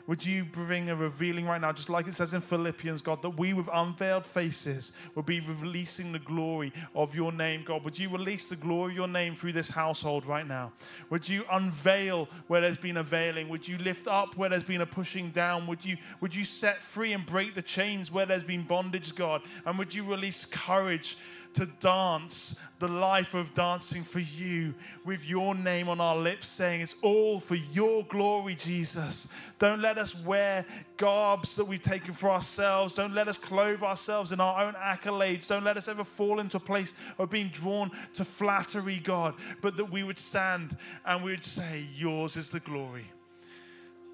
Would 0.08 0.26
you 0.26 0.46
bring 0.46 0.90
a 0.90 0.96
revealing 0.96 1.46
right 1.46 1.62
now, 1.62 1.72
just 1.72 1.90
like 1.90 2.08
it 2.08 2.14
says 2.14 2.34
in 2.34 2.42
Philippians, 2.42 3.02
God, 3.02 3.22
that 3.22 3.38
we 3.38 3.54
with 3.54 3.70
unveiled 3.72 4.26
faces 4.26 4.92
will 5.16 5.24
be 5.24 5.40
releasing 5.40 6.12
the 6.12 6.20
glory 6.20 6.74
of 6.96 7.16
your 7.16 7.32
name, 7.32 7.64
God? 7.64 7.84
Would 7.84 8.00
you 8.00 8.10
release 8.10 8.50
the 8.50 8.56
glory 8.56 8.92
of 8.92 8.98
your 8.98 9.08
name 9.08 9.36
through 9.36 9.54
this 9.54 9.70
household 9.70 10.26
right 10.26 10.48
now? 10.48 10.74
Would 11.10 11.28
you 11.30 11.46
unveil 11.52 12.28
where 12.48 12.62
there's 12.62 12.78
been 12.78 12.98
a 12.98 13.04
veiling? 13.04 13.50
Would 13.50 13.68
you 13.68 13.78
lift 13.78 14.08
up 14.08 14.38
where 14.38 14.50
there's 14.50 14.64
been 14.64 14.82
a 14.82 14.86
pushing 14.86 15.30
down? 15.30 15.68
Would 15.68 15.86
you, 15.86 15.98
would 16.20 16.34
you 16.34 16.44
set 16.44 16.82
free 16.82 17.14
and 17.14 17.26
break 17.26 17.54
the 17.54 17.62
chains 17.62 18.12
where 18.12 18.26
there's 18.26 18.44
been 18.44 18.64
bondage, 18.64 19.16
God? 19.16 19.42
And 19.66 19.78
would 19.78 19.94
you 19.94 20.04
release 20.04 20.46
courage? 20.46 21.18
To 21.54 21.66
dance 21.66 22.60
the 22.80 22.88
life 22.88 23.34
of 23.34 23.54
dancing 23.54 24.04
for 24.04 24.20
you 24.20 24.74
with 25.06 25.30
your 25.30 25.54
name 25.54 25.90
on 25.90 26.02
our 26.02 26.18
lips, 26.18 26.48
saying 26.48 26.82
it's 26.82 26.96
all 27.02 27.40
for 27.40 27.56
your 27.56 28.04
glory, 28.06 28.56
Jesus. 28.56 29.28
Don't 29.60 29.82
let 29.82 29.98
us 29.98 30.16
wear 30.16 30.66
garbs 30.98 31.56
that 31.58 31.66
we've 31.66 31.82
taken 31.82 32.14
for 32.14 32.30
ourselves. 32.30 32.96
Don't 32.96 33.14
let 33.14 33.28
us 33.28 33.38
clothe 33.38 33.84
ourselves 33.84 34.32
in 34.32 34.40
our 34.40 34.64
own 34.64 34.74
accolades. 34.74 35.48
Don't 35.48 35.64
let 35.64 35.78
us 35.78 35.88
ever 35.88 36.04
fall 36.04 36.40
into 36.40 36.58
a 36.58 36.62
place 36.62 36.94
of 37.18 37.30
being 37.30 37.50
drawn 37.50 37.92
to 38.14 38.26
flattery, 38.26 39.00
God, 39.00 39.36
but 39.62 39.76
that 39.78 39.92
we 39.92 40.04
would 40.04 40.18
stand 40.18 40.76
and 41.06 41.24
we 41.24 41.32
would 41.32 41.46
say, 41.46 41.86
Yours 41.96 42.38
is 42.38 42.52
the 42.52 42.60
glory. 42.62 43.06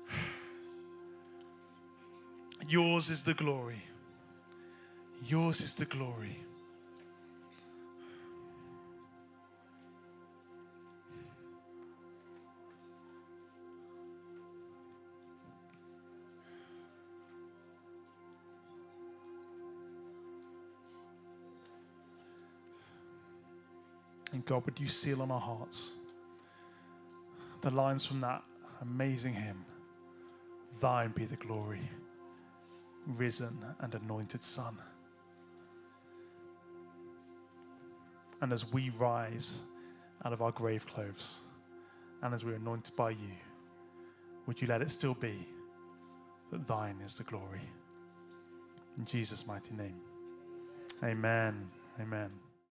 Yours 2.68 3.10
is 3.10 3.24
the 3.24 3.34
glory. 3.34 3.84
Yours 5.26 5.62
is 5.62 5.76
the 5.76 5.86
glory. 5.86 6.38
And 24.38 24.46
God, 24.46 24.66
would 24.66 24.80
you 24.80 24.88
seal 24.88 25.24
on 25.24 25.32
our 25.32 25.40
hearts 25.40 25.96
the 27.62 27.72
lines 27.72 28.06
from 28.06 28.22
that 28.22 28.44
amazing 28.84 29.34
hymn 29.34 29.66
Thine 30.80 31.10
be 31.10 31.26
the 31.26 31.38
glory, 31.38 31.90
risen 33.08 33.58
and 33.80 33.96
anointed 33.96 34.44
Son. 34.44 34.78
And 38.42 38.54
as 38.54 38.72
we 38.72 38.92
rise 38.92 39.64
out 40.24 40.34
of 40.34 40.44
our 40.44 40.52
grave 40.52 40.86
clothes 40.86 41.42
and 42.22 42.32
as 42.32 42.46
we're 42.46 42.58
anointed 42.58 42.96
by 42.96 43.10
you, 43.10 43.38
would 44.46 44.62
you 44.62 44.68
let 44.68 44.84
it 44.84 44.92
still 44.92 45.16
be 45.16 45.48
that 46.52 46.68
thine 46.68 46.98
is 47.04 47.18
the 47.18 47.24
glory? 47.24 47.72
In 49.00 49.06
Jesus' 49.06 49.48
mighty 49.48 49.74
name. 49.74 50.00
Amen. 51.04 51.72
Amen. 52.00 52.30